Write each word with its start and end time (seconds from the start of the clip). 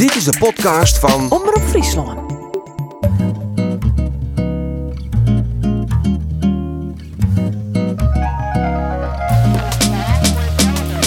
Dit 0.00 0.16
is 0.16 0.24
de 0.24 0.38
podcast 0.38 0.98
van 0.98 1.30
Omroep 1.30 1.62
Friesland. 1.62 2.32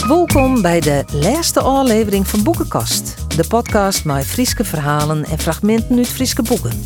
Welkom 0.08 0.62
bij 0.62 0.80
de 0.80 1.04
laatste 1.12 1.60
aflevering 1.60 2.28
van 2.28 2.44
Boekenkast. 2.44 3.16
De 3.36 3.48
podcast 3.48 4.06
met 4.06 4.26
Frieske 4.26 4.64
verhalen 4.64 5.26
en 5.26 5.40
fragmenten 5.40 5.98
uit 5.98 6.08
Frieske 6.08 6.42
boeken. 6.42 6.86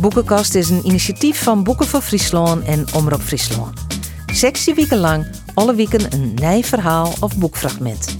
Boekenkast 0.00 0.54
is 0.54 0.70
een 0.70 0.86
initiatief 0.86 1.42
van 1.42 1.64
Boeken 1.64 1.86
van 1.86 2.02
Friesland 2.02 2.64
en 2.64 2.86
Omroep 2.94 3.22
Friesland. 3.22 3.86
16 4.32 4.74
weken 4.74 4.98
lang, 4.98 5.26
alle 5.54 5.74
weken 5.74 6.12
een 6.12 6.34
nieuw 6.34 6.62
verhaal 6.62 7.12
of 7.20 7.36
boekfragment. 7.36 8.17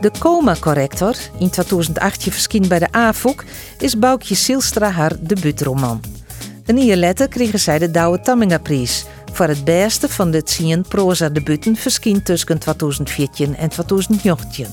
De 0.00 0.10
coma-corrector, 0.18 1.16
in 1.38 1.50
2008 1.50 2.22
verscheen 2.22 2.68
bij 2.68 2.78
de 2.78 2.92
AFOK, 2.92 3.44
is 3.78 3.98
Boukje 3.98 4.34
Silstra 4.34 4.90
haar 4.90 5.12
debuutroman. 5.20 6.00
Een 6.66 6.84
jaar 6.84 6.96
later 6.96 7.28
kregen 7.28 7.58
zij 7.58 7.78
de 7.78 7.90
Douwe 7.90 8.20
Tamminga-prijs 8.20 9.04
voor 9.32 9.46
het 9.46 9.64
beste 9.64 10.08
van 10.08 10.30
de 10.30 10.42
10 10.42 10.84
proza-debuten 10.88 11.76
verscheen 11.76 12.22
tussen 12.22 12.58
2014 12.58 13.56
en 13.56 13.68
2019. 13.68 14.66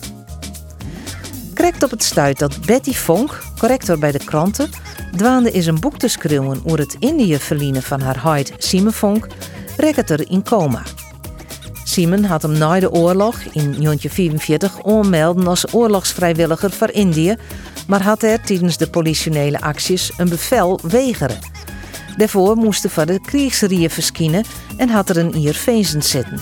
Krijgt 1.53 1.83
op 1.83 1.91
het 1.91 2.03
stuit 2.03 2.39
dat 2.39 2.65
Betty 2.65 2.93
Vonk, 2.93 3.43
corrector 3.57 3.99
bij 3.99 4.11
de 4.11 4.23
kranten, 4.25 4.69
dwaande 5.15 5.51
is 5.51 5.65
een 5.65 5.79
boek 5.79 5.97
te 5.97 6.07
schreeuwen 6.07 6.61
over 6.65 6.79
het 6.79 6.95
Indië 6.99 7.37
verliezen 7.37 7.83
van 7.83 8.01
haar 8.01 8.17
huid 8.17 8.53
Simon 8.57 8.93
Vonk, 8.93 9.27
er 9.77 10.29
in 10.29 10.43
coma. 10.43 10.81
Simon 11.93 12.23
had 12.23 12.41
hem 12.41 12.57
na 12.57 12.79
de 12.79 12.91
oorlog 12.91 13.39
in 13.39 13.51
1944 13.53 14.81
onmelden 14.81 15.47
als 15.47 15.73
oorlogsvrijwilliger 15.73 16.71
voor 16.71 16.91
Indië, 16.91 17.35
maar 17.87 18.01
had 18.01 18.23
er 18.23 18.41
tijdens 18.41 18.77
de 18.77 18.89
politionele 18.89 19.61
acties 19.61 20.11
een 20.17 20.29
bevel 20.29 20.79
weigeren. 20.83 21.39
Daarvoor 22.17 22.55
moesten 22.55 22.89
voor 22.89 23.05
de 23.05 23.21
kriegsrieën 23.21 23.89
verschijnen 23.89 24.43
en 24.77 24.89
had 24.89 25.09
er 25.09 25.17
een 25.17 25.35
ier 25.35 25.53
feesten 25.53 26.01
zitten. 26.01 26.41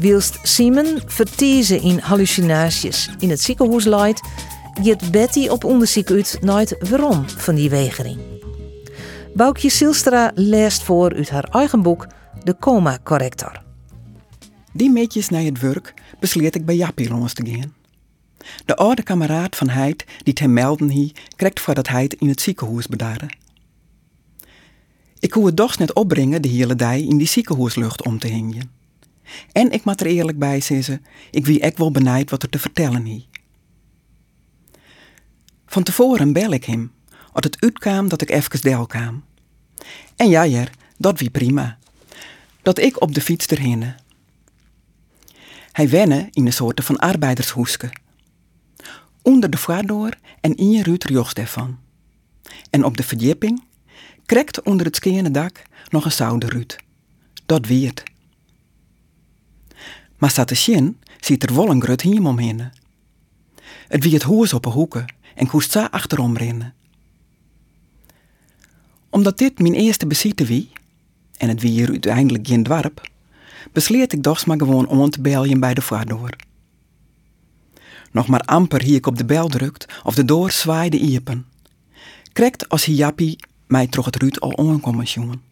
Wilst 0.00 0.38
Simon 0.42 1.00
vertiezen 1.06 1.82
in 1.82 1.98
hallucinaties 1.98 3.10
in 3.18 3.30
het 3.30 3.40
ziekenhuis 3.40 3.84
leidt, 3.84 4.20
gaat 4.82 5.10
Betty 5.10 5.48
op 5.48 5.64
onderzoek 5.64 6.10
uit 6.10 6.38
het 6.40 6.88
waarom 6.88 7.28
van 7.28 7.54
die 7.54 7.70
weigering. 7.70 8.18
Boukje 9.34 9.70
Silstra 9.70 10.30
leest 10.34 10.82
voor 10.82 11.14
uit 11.14 11.30
haar 11.30 11.48
eigen 11.50 11.82
boek 11.82 12.06
De 12.42 12.56
Coma 12.58 12.98
Corrector. 13.02 13.66
Die 14.78 14.90
meetjes 14.90 15.28
na 15.28 15.38
het 15.38 15.60
werk 15.60 15.94
besleert 16.18 16.54
ik 16.54 16.64
bij 16.64 16.76
Jappie 16.76 17.08
langs 17.08 17.32
te 17.32 17.46
gaan. 17.46 17.74
De 18.64 18.76
oude 18.76 19.02
kameraad 19.02 19.56
van 19.56 19.68
Heid 19.68 20.04
die 20.22 20.34
hem 20.38 20.52
melden 20.52 20.88
hie, 20.88 21.12
krijgt 21.36 21.60
voordat 21.60 21.88
Heid 21.88 22.14
in 22.14 22.28
het 22.28 22.40
ziekenhuis 22.40 22.86
bedaren. 22.86 23.36
Ik 25.18 25.32
hoe 25.32 25.46
het 25.46 25.56
doch 25.56 25.78
net 25.78 25.94
opbrengen 25.94 26.42
de 26.42 26.48
hele 26.48 26.74
dag 26.74 26.96
in 26.96 27.18
die 27.18 27.26
ziekenhuislucht 27.26 28.04
om 28.04 28.18
te 28.18 28.26
hingen. 28.26 28.70
En 29.52 29.70
ik 29.70 29.84
moet 29.84 30.00
er 30.00 30.06
eerlijk 30.06 30.38
bij 30.38 30.60
zeggen, 30.60 31.04
ik 31.30 31.46
wie 31.46 31.60
ek 31.60 31.76
wel 31.76 31.90
benijd 31.90 32.30
wat 32.30 32.42
er 32.42 32.48
te 32.48 32.58
vertellen 32.58 33.04
hie. 33.04 33.28
Van 35.66 35.82
tevoren 35.82 36.32
bel 36.32 36.52
ik 36.52 36.64
hem, 36.64 36.92
als 37.32 37.44
het 37.44 37.60
uitkwam 37.60 38.08
dat 38.08 38.22
ik 38.22 38.30
even 38.30 38.60
del 38.60 38.86
kwam. 38.86 39.24
En 40.16 40.28
ja, 40.28 40.46
jer, 40.46 40.70
dat 40.96 41.18
wie 41.18 41.30
prima. 41.30 41.78
Dat 42.62 42.78
ik 42.78 43.00
op 43.00 43.14
de 43.14 43.20
fiets 43.20 43.46
erheen. 43.46 44.06
Hij 45.78 45.88
wenne 45.88 46.28
in 46.30 46.46
een 46.46 46.52
soort 46.52 46.84
van 46.84 46.96
arbeidershoeske. 46.96 47.90
Onder 49.22 49.50
de 49.50 49.56
voordeur 49.56 50.18
en 50.40 50.54
in 50.54 50.70
je 50.70 50.82
ruut 50.82 51.08
jocht 51.08 51.38
ervan. 51.38 51.78
En 52.70 52.84
op 52.84 52.96
de 52.96 53.02
verdieping, 53.02 53.64
krekt 54.26 54.62
onder 54.62 54.86
het 54.86 54.96
skene 54.96 55.30
dak, 55.30 55.62
nog 55.88 56.04
een 56.04 56.12
zouderruut. 56.12 56.76
Dat 57.46 57.66
weert. 57.66 58.02
Maar 60.16 60.30
staat 60.30 60.48
de 60.48 60.54
ziet 61.20 61.42
er 61.42 61.54
wel 61.54 61.70
een 61.70 61.82
grut 61.82 62.00
hiem 62.00 62.26
omheen. 62.26 62.70
Het 63.88 64.02
wie 64.04 64.14
het 64.14 64.22
hoes 64.22 64.52
op 64.52 64.64
een 64.64 64.72
hoeken 64.72 65.14
en 65.34 65.46
koest 65.46 65.70
za 65.70 65.88
achterom 65.90 66.36
rennen. 66.36 66.74
Omdat 69.10 69.38
dit 69.38 69.58
mijn 69.58 69.74
eerste 69.74 70.06
bezite 70.06 70.44
wie, 70.44 70.70
en 71.36 71.48
het 71.48 71.60
wie 71.60 71.82
er 71.82 71.90
uiteindelijk 71.90 72.46
geen 72.46 72.62
dwarp, 72.62 73.08
besleert 73.72 74.12
ik 74.12 74.22
doch 74.22 74.46
maar 74.46 74.58
gewoon 74.58 74.86
om 74.86 75.10
te 75.10 75.20
beljen 75.20 75.60
bij 75.60 75.74
de 75.74 75.82
voordeur. 75.82 76.36
Nog 78.12 78.26
maar 78.26 78.40
amper 78.40 78.82
hier 78.82 78.96
ik 78.96 79.06
op 79.06 79.16
de 79.16 79.24
bel 79.24 79.48
drukt 79.48 80.00
of 80.02 80.14
de 80.14 80.24
door 80.24 80.50
zwaaide 80.50 80.98
iepen. 80.98 81.46
Krekt 82.32 82.68
als 82.68 82.84
jappie 82.84 83.38
mij 83.66 83.86
toch 83.86 84.04
het 84.04 84.16
ruut 84.16 84.40
al 84.40 84.50
onkomen 84.50 85.04
jongen. 85.04 85.42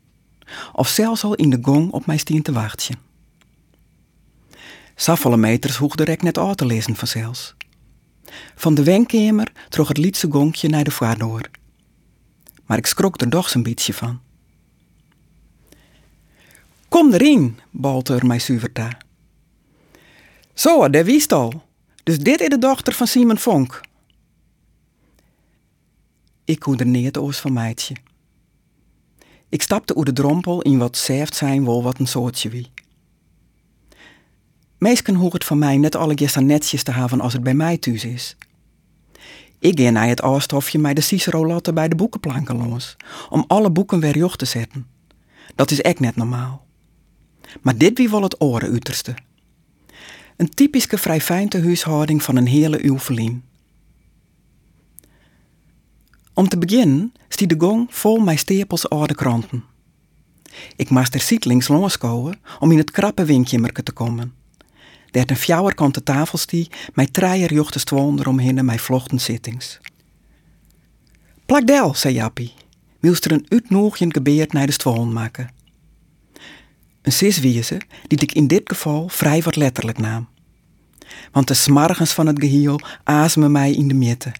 Of 0.73 0.89
zelfs 0.89 1.25
al 1.25 1.35
in 1.35 1.51
de 1.51 1.59
gong 1.63 1.91
op 1.91 2.07
mij 2.07 2.17
stien 2.17 2.43
te 2.43 2.53
wachten. 2.53 2.99
Saffele 4.95 5.37
meters 5.37 5.77
hoegde 5.77 6.05
rek 6.05 6.23
net 6.23 6.39
uit 6.39 6.57
te 6.57 6.67
lezen 6.67 6.97
vanzelfs. 6.97 7.55
Van 8.55 8.75
de 8.75 8.83
wenkamer 8.83 9.53
trok 9.69 9.89
het 9.89 9.99
lietse 9.99 10.27
gonkje 10.31 10.69
naar 10.69 10.85
de 10.85 10.91
voordeur. 10.91 11.51
Maar 12.67 12.79
ik 12.79 12.87
schrok 12.87 13.21
er 13.21 13.31
doch 13.31 13.55
een 13.55 13.63
beetje 13.63 13.95
van. 13.95 14.21
Kom 16.89 17.13
erin, 17.13 17.59
balte 17.71 18.15
er 18.15 18.27
mij 18.27 18.39
Suverta. 18.39 18.99
Zo, 20.55 20.91
daar 20.91 21.05
wist 21.05 21.33
al. 21.33 21.63
Dus 22.03 22.19
dit 22.19 22.41
is 22.41 22.49
de 22.49 22.59
dochter 22.59 22.93
van 22.93 23.07
Simon 23.07 23.39
Vonk. 23.39 23.81
Ik 26.45 26.63
hoede 26.63 26.85
er 26.85 26.91
neer 26.91 27.21
oos 27.21 27.39
van 27.39 27.53
meidje. 27.53 27.97
Ik 29.49 29.63
stapte 29.63 29.97
oer 29.97 30.05
de 30.05 30.13
drompel 30.13 30.63
in 30.63 30.79
wat 30.79 30.97
zeft 30.97 31.35
zijn 31.35 31.65
wel 31.65 31.83
wat 31.83 31.99
een 31.99 32.07
soortje 32.07 32.49
wie. 32.49 32.71
Meesken 34.79 35.15
hoort 35.15 35.45
van 35.45 35.59
mij 35.59 35.77
net 35.77 35.95
alle 35.95 36.19
gesta 36.19 36.41
netjes 36.41 36.83
te 36.83 36.93
hebben 36.93 37.21
als 37.21 37.33
het 37.33 37.43
bij 37.43 37.55
mij 37.55 37.79
thuis 37.79 38.05
is. 38.05 38.37
Ik 39.59 39.81
ga 39.81 39.91
naar 39.91 40.09
het 40.09 40.23
afstofje 40.23 40.79
mij 40.79 40.95
de 40.95 41.01
Cicero 41.01 41.61
bij 41.75 41.89
de 41.89 41.97
boekenplanken 41.97 42.69
los, 42.69 42.97
om 43.31 43.45
alle 43.47 43.71
boeken 43.71 44.01
weer 44.01 44.17
joch 44.17 44.37
te 44.37 44.45
zetten. 44.45 44.87
Dat 45.55 45.71
is 45.71 45.81
echt 45.81 46.01
net 46.01 46.17
normaal. 46.17 46.66
Maar 47.61 47.77
dit 47.77 47.99
wie 47.99 48.11
wel 48.11 48.23
het 48.23 48.41
oren 48.41 48.71
uiterste. 48.71 49.15
Een 50.37 50.49
typische 50.49 50.99
vrijfijnte 50.99 51.61
huishouding 51.61 52.23
van 52.23 52.37
een 52.37 52.47
hele 52.47 52.85
uwvelien. 52.85 53.45
Om 56.35 56.49
te 56.49 56.59
beginnen 56.59 57.13
stiet 57.29 57.49
de 57.49 57.55
gong 57.59 57.87
vol 57.91 58.19
met 58.19 58.39
stapels 58.39 58.89
oude 58.89 59.15
kranten. 59.15 59.65
Ik 60.77 60.91
moest 60.91 61.15
er 61.15 61.21
zietlings 61.21 61.69
loskomen 61.69 62.41
om 62.59 62.73
in 62.73 62.79
het 62.79 62.91
krappe 62.91 63.25
winkjimmerke 63.25 63.83
te 63.83 63.93
komen. 63.93 64.35
Daar 65.11 65.25
een 65.27 65.37
fjouwerkante 65.37 66.03
tafel 66.03 66.39
stie 66.39 66.71
met 66.95 67.13
treier 67.13 67.53
jochte 67.53 67.79
stwoon 67.79 68.19
eromheen 68.19 68.65
mijn 68.65 68.79
vlochten 68.79 69.21
zittings. 69.21 69.81
Plakdel, 71.47 71.95
zei 71.95 72.15
Jappie, 72.15 72.55
wilst 73.01 73.25
er 73.25 73.33
een 73.33 73.47
uitnoegje 73.49 74.07
gebeerd 74.09 74.53
naar 74.53 74.67
de 74.67 74.73
stwoon 74.73 75.13
maken. 75.13 75.51
Een 77.07 77.13
siswezen 77.13 77.81
die 78.07 78.21
ik 78.21 78.33
in 78.33 78.47
dit 78.47 78.63
geval 78.65 79.09
vrij 79.09 79.43
wat 79.43 79.57
letterlijk 79.57 79.99
nam. 79.99 80.29
Want 81.33 81.49
de 81.49 81.55
smargens 81.55 82.13
van 82.13 82.27
het 82.27 82.39
geheel 82.39 82.81
aasmen 83.05 83.53
mij 83.53 83.73
in 83.73 83.89
de 83.89 83.95
mitte. 83.95 84.33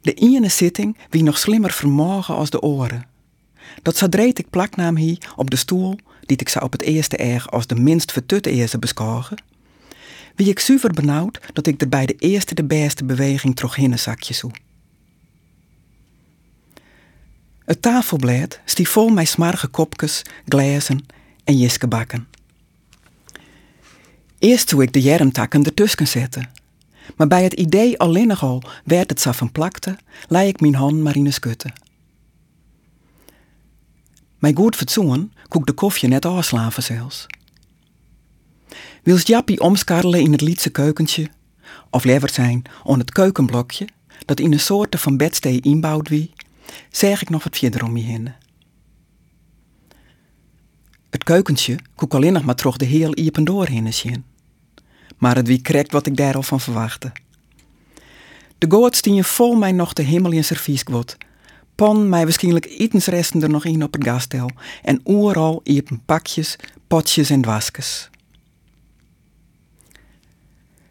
De 0.00 0.14
ene 0.14 0.48
zitting 0.48 0.96
wie 1.10 1.22
nog 1.22 1.38
slimmer 1.38 1.70
vermogen 1.70 2.34
als 2.34 2.50
de 2.50 2.60
oren. 2.60 3.06
Dat 3.82 3.96
zadreed 3.96 4.38
ik 4.38 4.50
plaknaam 4.50 4.96
hier 4.96 5.32
op 5.36 5.50
de 5.50 5.56
stoel, 5.56 5.98
die 6.20 6.36
ik 6.36 6.48
zou 6.48 6.64
op 6.64 6.72
het 6.72 6.82
eerste 6.82 7.16
erg 7.16 7.50
als 7.50 7.66
de 7.66 7.74
minst 7.74 8.12
vertutte 8.12 8.50
eerste 8.50 8.78
beschouwen. 8.78 9.42
Wie 10.34 10.48
ik 10.48 10.58
zuiver 10.58 10.92
benauwd 10.92 11.40
dat 11.52 11.66
ik 11.66 11.80
er 11.80 11.88
bij 11.88 12.06
de 12.06 12.16
eerste 12.18 12.54
de 12.54 12.64
beste 12.64 13.04
beweging 13.04 13.56
trog 13.56 13.76
een 13.76 13.98
zakje 13.98 14.34
zoe. 14.34 14.50
Het 17.68 17.82
tafelblad 17.82 18.60
stief 18.64 18.90
vol 18.90 19.08
met 19.08 19.28
smarge 19.28 19.66
kopjes, 19.66 20.22
glazen 20.46 21.06
en 21.44 21.56
jiskebakken. 21.58 22.28
Eerst 24.38 24.68
zou 24.68 24.82
ik 24.82 24.92
de 24.92 25.00
jermtakken 25.00 25.64
ertussen 25.64 26.08
zetten. 26.08 26.50
Maar 27.16 27.26
bij 27.26 27.42
het 27.42 27.52
idee 27.52 27.98
alleen 27.98 28.26
nogal 28.26 28.62
werd 28.84 29.10
het 29.10 29.20
zo 29.20 29.32
van 29.32 29.52
plakte, 29.52 29.98
lei 30.28 30.48
ik 30.48 30.60
mijn 30.60 30.74
hand 30.74 31.02
maar 31.02 31.16
in 31.16 31.24
de 31.24 31.30
skutte. 31.30 31.70
Mijn 34.38 34.56
goed 34.56 34.76
fatsoen 34.76 35.32
koek 35.48 35.66
de 35.66 35.72
koffie 35.72 36.08
net 36.08 36.24
afslaven 36.24 36.82
zelfs. 36.82 37.26
Wils 39.02 39.26
Jappie 39.26 39.60
omskarrelen 39.60 40.20
in 40.20 40.32
het 40.32 40.40
Lietse 40.40 40.70
keukentje, 40.70 41.28
of 41.90 42.04
levert 42.04 42.34
zijn 42.34 42.62
on 42.84 42.98
het 42.98 43.12
keukenblokje, 43.12 43.88
dat 44.24 44.40
in 44.40 44.52
een 44.52 44.60
soort 44.60 45.00
van 45.00 45.16
bedstee 45.16 45.60
inbouwd 45.60 46.08
wie, 46.08 46.32
zeg 46.90 47.22
ik 47.22 47.28
nog 47.28 47.44
wat 47.44 47.58
verder 47.58 47.84
om 47.84 47.96
je 47.96 48.04
heen. 48.04 48.32
Het 51.10 51.24
keukentje 51.24 51.78
koek 51.94 52.14
alleen 52.14 52.32
nog 52.32 52.44
maar 52.44 52.54
terug 52.54 52.76
de 52.76 52.84
heel 52.84 53.14
iepen 53.14 53.44
doorheen 53.44 53.92
zien. 53.94 54.24
maar 55.16 55.36
het 55.36 55.46
wie 55.46 55.60
krekt 55.60 55.92
wat 55.92 56.06
ik 56.06 56.16
daar 56.16 56.34
al 56.34 56.42
van 56.42 56.60
verwachtte. 56.60 57.12
De 58.58 58.70
goot 58.70 58.96
stien 58.96 59.24
vol 59.24 59.54
mij 59.56 59.72
nog 59.72 59.92
de 59.92 60.02
hemel 60.02 60.32
in 60.32 60.44
servies 60.44 60.82
kwot. 60.82 61.16
Pan 61.74 62.08
mij 62.08 62.24
waarschijnlijk 62.24 62.66
etensresten 62.66 63.42
er 63.42 63.50
nog 63.50 63.64
in 63.64 63.82
op 63.82 63.92
het 63.92 64.04
gastel 64.04 64.50
en 64.82 65.00
overal 65.04 65.60
iepen 65.64 66.02
pakjes, 66.04 66.56
potjes 66.86 67.30
en 67.30 67.40
dwaskes. 67.40 68.10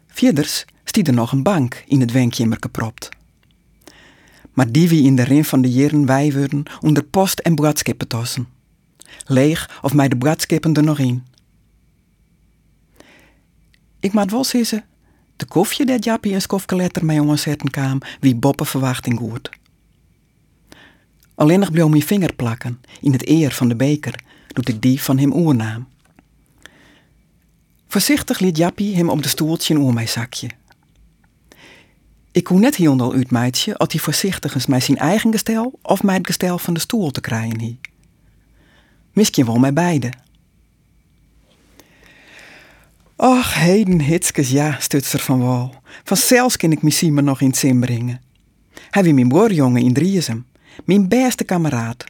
Vierders 0.06 0.64
stiet 0.84 1.08
er 1.08 1.14
nog 1.14 1.32
een 1.32 1.42
bank 1.42 1.84
in 1.86 2.00
het 2.00 2.12
wenkjimmer 2.12 2.56
gepropt. 2.60 3.08
Maar 4.58 4.72
die 4.72 4.88
wie 4.88 5.04
in 5.04 5.16
de 5.16 5.22
rin 5.22 5.44
van 5.44 5.60
de 5.60 5.70
jaren 5.70 6.06
wij 6.06 6.32
worden 6.32 6.62
onder 6.80 7.04
post 7.04 7.38
en 7.38 7.54
boodschappen 7.54 8.08
tossen. 8.08 8.48
Leeg 9.26 9.78
of 9.82 9.94
mij 9.94 10.08
de 10.08 10.16
boodschappen 10.16 10.74
er 10.74 10.82
nog 10.82 10.98
in. 10.98 11.26
Ik 14.00 14.12
maat 14.12 14.30
wel 14.30 14.44
zeggen, 14.44 14.84
de 15.36 15.44
kofje 15.44 15.84
dat 15.84 16.04
Jappie 16.04 16.34
een 16.34 16.40
skofkeletter 16.40 17.04
mij 17.04 17.18
omzetten 17.18 17.70
kwam, 17.70 18.00
wie 18.20 18.34
boppen 18.34 18.66
verwachting 18.66 19.18
goed. 19.18 19.50
Alleen 21.34 21.60
nog 21.60 21.70
bleef 21.70 21.88
mijn 21.88 22.02
vinger 22.02 22.34
plakken 22.34 22.80
in 23.00 23.12
het 23.12 23.28
eer 23.28 23.52
van 23.52 23.68
de 23.68 23.76
beker, 23.76 24.22
doet 24.48 24.68
ik 24.68 24.82
die 24.82 25.02
van 25.02 25.18
hem 25.18 25.32
oernaam. 25.32 25.88
Voorzichtig 27.88 28.38
liet 28.38 28.56
Jappie 28.56 28.96
hem 28.96 29.08
op 29.08 29.22
de 29.22 29.28
stoeltje 29.28 29.74
in 29.74 29.94
mijn 29.94 30.08
zakje. 30.08 30.48
Ik 32.38 32.44
kon 32.44 32.60
net 32.60 32.76
heel 32.76 33.12
uit 33.12 33.30
meidje 33.30 33.76
als 33.76 33.88
hij 33.92 34.00
voorzichtig 34.00 34.54
eens 34.54 34.66
mij 34.66 34.80
zijn 34.80 34.98
eigen 34.98 35.32
gestel 35.32 35.78
of 35.82 36.02
mijn 36.02 36.26
gestel 36.26 36.58
van 36.58 36.74
de 36.74 36.80
stoel 36.80 37.10
te 37.10 37.20
krijgen 37.20 37.60
hie. 37.60 37.80
Misschien 39.12 39.46
wel 39.46 39.58
mij 39.58 39.72
beide. 39.72 40.12
Och, 43.16 43.54
heden 43.54 44.00
hitskes, 44.00 44.50
ja, 44.50 44.76
stutser 44.80 45.18
van 45.18 45.40
wal. 45.40 45.74
Vanzelfs 46.04 46.56
kan 46.56 46.72
ik 46.72 46.82
misschien 46.82 47.14
me 47.14 47.20
nog 47.20 47.40
in 47.40 47.46
het 47.46 47.56
zin 47.56 47.80
brengen. 47.80 48.20
Hij 48.90 49.02
wie 49.02 49.14
mijn 49.14 49.28
boorjongen 49.28 49.82
in 49.82 49.92
Driesem, 49.92 50.46
mijn 50.84 51.08
beste 51.08 51.44
kameraad. 51.44 52.04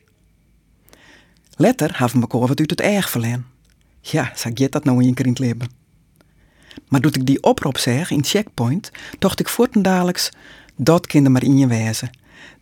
Letter 1.57 1.99
hebben 1.99 2.21
we 2.21 2.39
wat 2.39 2.61
uit 2.61 2.71
het 2.71 2.81
erg 2.81 3.11
verlen. 3.11 3.47
Ja, 4.01 4.33
zeg 4.35 4.53
je 4.55 4.69
dat 4.69 4.85
nou 4.85 5.05
in 5.05 5.15
het 5.29 5.39
leven. 5.39 5.78
Maar 6.89 7.01
doet 7.01 7.17
ik 7.17 7.27
die 7.27 7.43
oproep 7.43 7.79
zeg 7.79 8.11
in 8.11 8.25
checkpoint, 8.25 8.91
dacht 9.19 9.41
ik 9.41 9.49
voortendadelijks, 9.49 10.31
dat 10.77 11.07
kinder 11.07 11.33
maar 11.33 11.45
in 11.45 11.59
je 11.59 11.67
wezen. 11.67 12.11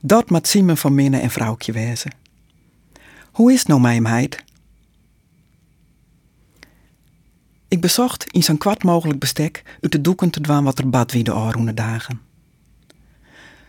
Dat 0.00 0.30
moet 0.30 0.56
van 0.64 0.94
minne 0.94 1.18
en 1.18 1.30
vrouwtje 1.30 1.72
wezen. 1.72 2.10
Hoe 3.32 3.52
is 3.52 3.58
het 3.58 3.68
nou 3.68 3.80
mijn 3.80 4.02
meid? 4.02 4.44
Ik 7.68 7.80
bezocht 7.80 8.32
in 8.32 8.42
zo'n 8.42 8.58
kwart 8.58 8.82
mogelijk 8.82 9.18
bestek 9.18 9.62
uit 9.80 9.92
de 9.92 10.00
doeken 10.00 10.30
te 10.30 10.40
dwaan 10.40 10.64
wat 10.64 10.78
er 10.78 10.90
bad 10.90 11.12
wie 11.12 11.24
de 11.24 11.34
oorroene 11.34 11.74
dagen. 11.74 12.20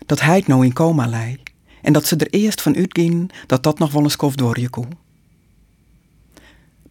Dat 0.06 0.22
hij 0.22 0.44
nou 0.48 0.66
in 0.66 0.74
coma 0.74 1.08
lei 1.08 1.38
en 1.82 1.94
dat 1.94 2.06
ze 2.06 2.16
er 2.16 2.30
eerst 2.30 2.62
van 2.62 2.76
uitgingen 2.76 3.30
dat 3.48 3.64
dat 3.64 3.80
nog 3.80 3.92
wel 3.92 4.04
eens 4.04 4.16
kof 4.16 4.36
door 4.36 4.60
je 4.60 4.70
koe. 4.70 4.88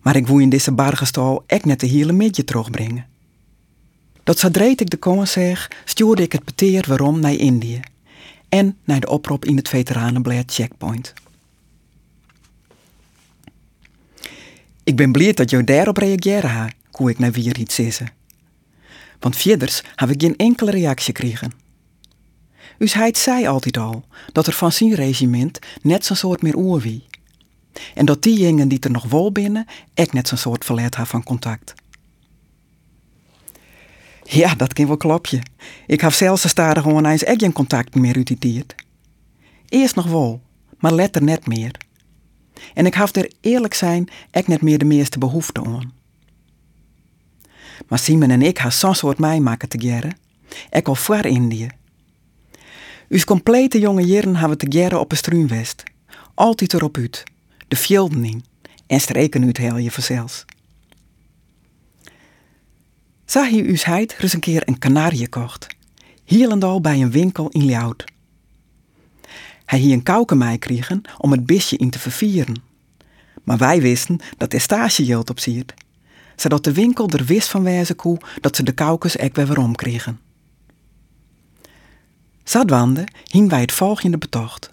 Maar 0.00 0.16
ik 0.16 0.26
woei 0.26 0.42
in 0.42 0.50
deze 0.50 0.72
bargestal 0.72 1.44
ek 1.46 1.64
net 1.64 1.80
de 1.80 1.86
hele 1.86 2.12
midje 2.12 2.44
terugbrengen. 2.44 3.06
Dat 4.26 4.38
zodreed 4.38 4.81
ik 4.81 4.90
de 4.90 5.26
zeg, 5.26 5.70
stuurde 5.84 6.23
ik 6.23 6.32
het 6.32 6.44
peteer 6.44 6.84
waarom 6.88 7.20
naar 7.20 7.34
Indië 7.34 7.81
en 8.49 8.76
naar 8.84 9.00
de 9.00 9.08
oproep 9.08 9.44
in 9.44 9.56
het 9.56 9.69
veteranenblad 9.69 10.52
Checkpoint. 10.52 11.12
Ik 14.84 14.96
ben 14.96 15.12
blij 15.12 15.32
dat 15.32 15.50
jou 15.50 15.64
daarop 15.64 15.96
reageren 15.96 16.50
ha, 16.50 16.70
koe 16.90 17.11
ik 17.11 17.19
naar 17.19 17.32
weer 17.32 17.58
iets 17.58 17.75
zeggen. 17.75 18.12
Want 19.19 19.37
vierders 19.37 19.82
heb 19.94 20.11
ik 20.11 20.20
geen 20.20 20.37
enkele 20.37 20.70
reactie 20.70 21.14
gekregen. 21.14 21.52
Dus 22.78 22.93
hij 22.93 23.14
zei 23.14 23.46
altijd 23.46 23.76
al 23.76 24.05
dat 24.32 24.46
er 24.46 24.52
van 24.52 24.73
zijn 24.73 24.94
regiment 24.94 25.58
net 25.82 26.05
zo'n 26.05 26.17
soort 26.17 26.43
meer 26.43 26.56
oer 26.56 26.81
wie. 26.81 27.05
En 27.94 28.06
dat 28.06 28.23
die 28.23 28.38
jongen 28.38 28.69
die 28.69 28.81
er 28.81 28.90
nog 28.90 29.05
wel 29.05 29.32
binnen, 29.32 29.67
ek 29.94 30.12
net 30.12 30.28
zo'n 30.28 30.38
soort 30.38 30.64
verleid 30.64 30.94
had 30.94 31.08
van 31.08 31.23
contact. 31.23 31.75
Ja, 34.28 34.55
dat 34.55 34.73
kan 34.73 34.87
wel 34.87 34.96
klopje. 34.96 35.43
Ik 35.87 36.00
heb 36.00 36.12
zelfs 36.12 36.43
de 36.43 36.49
staren 36.49 36.82
gewoon 36.82 37.06
eens 37.06 37.25
echt 37.25 37.43
geen 37.43 37.52
contact 37.52 37.94
meer 37.94 38.17
utiteerd. 38.17 38.75
Eerst 39.69 39.94
nog 39.94 40.06
wel, 40.06 40.40
maar 40.78 40.93
letter 40.93 41.23
net 41.23 41.46
meer. 41.46 41.70
En 42.75 42.87
ik 42.87 42.94
heb 42.94 43.17
er 43.17 43.31
eerlijk 43.40 43.75
zijn 43.75 44.08
echt 44.31 44.46
net 44.46 44.62
meer 44.62 44.78
de 44.78 44.84
meeste 44.84 45.19
behoefte 45.19 45.64
aan. 45.64 45.93
Maar 47.88 47.99
Simon 47.99 48.31
en 48.31 48.43
ik 48.43 48.58
hebben 48.58 48.73
zo'n 48.73 48.94
soort 48.94 49.19
maken 49.19 49.69
te 49.69 49.81
geren. 49.81 50.17
Ik 50.70 50.88
al 50.88 50.94
voor 50.94 51.25
Indië. 51.25 51.69
Us 53.08 53.25
complete 53.25 53.78
jonge 53.78 54.06
jaren 54.06 54.37
hebben 54.37 54.58
we 54.58 54.69
te 54.69 54.78
geren 54.78 55.00
op 55.00 55.11
een 55.11 55.17
struinwest. 55.17 55.82
Altijd 56.34 56.73
erop 56.73 56.96
uit. 56.96 57.23
De 57.69 57.76
fjolden 57.76 58.25
in. 58.25 58.44
En 58.87 59.00
streken 59.00 59.44
uit 59.44 59.56
heel 59.56 59.76
je 59.76 59.90
vanzelfs. 59.90 60.44
Zag 63.26 63.49
je 63.49 63.69
us 63.69 63.84
heid 63.84 64.17
een 64.32 64.40
keer 64.40 64.62
een 64.64 64.78
kanarie 64.78 65.28
kocht. 65.28 65.67
Hielendal 66.25 66.81
bij 66.81 67.02
een 67.02 67.11
winkel 67.11 67.49
in 67.49 67.64
Ljout. 67.64 68.05
Hij 69.64 69.78
hier 69.78 69.93
een 69.93 70.02
kauwke 70.02 70.58
kregen 70.58 71.02
om 71.19 71.31
het 71.31 71.46
bisje 71.46 71.76
in 71.76 71.90
te 71.90 71.99
vervieren. 71.99 72.62
Maar 73.44 73.58
wij 73.58 73.81
wisten 73.81 74.20
dat 74.37 74.52
er 74.52 74.61
stagegeld 74.61 75.31
op 75.31 75.40
ziet. 75.40 75.75
Zodat 76.37 76.64
de 76.64 76.73
winkel 76.73 77.08
er 77.08 77.25
wist 77.25 77.49
van 77.49 77.62
wijze 77.62 77.94
koe 77.94 78.19
dat 78.40 78.56
ze 78.56 78.62
de 78.62 78.73
kaukes 78.73 79.17
ek 79.17 79.34
weer 79.34 79.46
waarom 79.46 79.75
kregen. 79.75 80.20
Zadwande 82.44 83.05
hing 83.25 83.50
wij 83.50 83.61
het 83.61 83.73
volgende 83.73 84.19
betocht. 84.19 84.69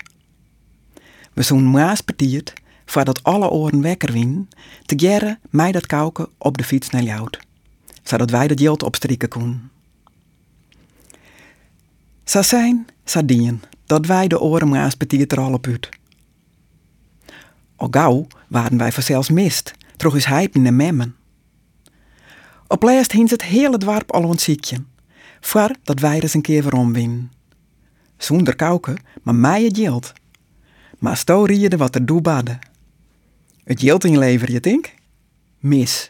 We 1.34 1.42
zo'n 1.42 1.72
maas 1.72 2.02
partiert, 2.02 2.54
voordat 2.86 3.24
alle 3.24 3.50
oren 3.50 3.82
wekker 3.82 4.12
wien, 4.12 4.50
te 4.86 5.00
gerren 5.00 5.40
mij 5.50 5.72
dat 5.72 5.86
kauken 5.86 6.28
op 6.38 6.58
de 6.58 6.64
fiets 6.64 6.90
naar 6.90 7.04
Ljout 7.04 7.40
zodat 8.04 8.30
wij 8.30 8.48
dat 8.48 8.60
geld 8.60 8.84
opstrikken 8.84 9.30
koen. 9.30 9.70
Sa 12.24 12.42
zijn, 12.42 12.86
sa 13.04 13.22
dien, 13.22 13.62
dat 13.86 14.06
wij 14.06 14.28
de 14.28 14.40
oren 14.40 14.70
maas 14.70 14.98
betiert 14.98 15.32
er 15.32 15.40
al 15.40 15.54
op 15.54 15.68
uit. 15.68 15.90
Al 17.76 17.88
gauw 17.92 18.28
waren 18.48 18.78
wij 18.78 18.92
vanzelfs 18.92 19.30
mist, 19.30 19.74
troch 19.98 20.16
is 20.16 20.26
hypen 20.26 20.66
en 20.66 20.76
memmen. 20.76 21.16
Op 22.68 22.84
laatst 22.84 23.12
hing 23.12 23.30
het 23.30 23.44
hele 23.44 23.78
dwarp 23.78 24.12
al 24.12 24.24
ontziekje, 24.24 24.84
voor 25.40 25.76
dat 25.84 26.00
wij 26.00 26.16
er 26.18 26.24
eens 26.24 26.34
een 26.34 26.42
keer 26.42 26.64
waarom 26.64 26.94
winnen. 26.94 27.32
Zonder 28.18 28.56
kauken, 28.56 28.98
maar 29.22 29.36
mij 29.36 29.64
het 29.64 29.78
geld. 29.78 30.14
Maar 31.00 31.18
sto 31.18 31.44
riede 31.44 31.78
wat 31.78 31.95
er 31.95 32.06
doe 32.06 32.22
badde. 32.22 32.60
Het 33.64 33.80
geld 33.80 34.04
inlever, 34.04 34.52
je 34.52 34.60
denk? 34.60 34.94
Mis. 35.60 36.10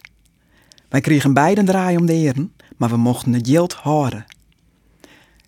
Wij 0.93 1.01
kregen 1.01 1.33
beiden 1.33 1.65
draai 1.65 1.97
om 1.97 2.05
de 2.05 2.13
eren, 2.13 2.53
maar 2.77 2.89
we 2.89 2.97
mochten 2.97 3.33
het 3.33 3.47
geld 3.47 3.73
houden. 3.73 4.25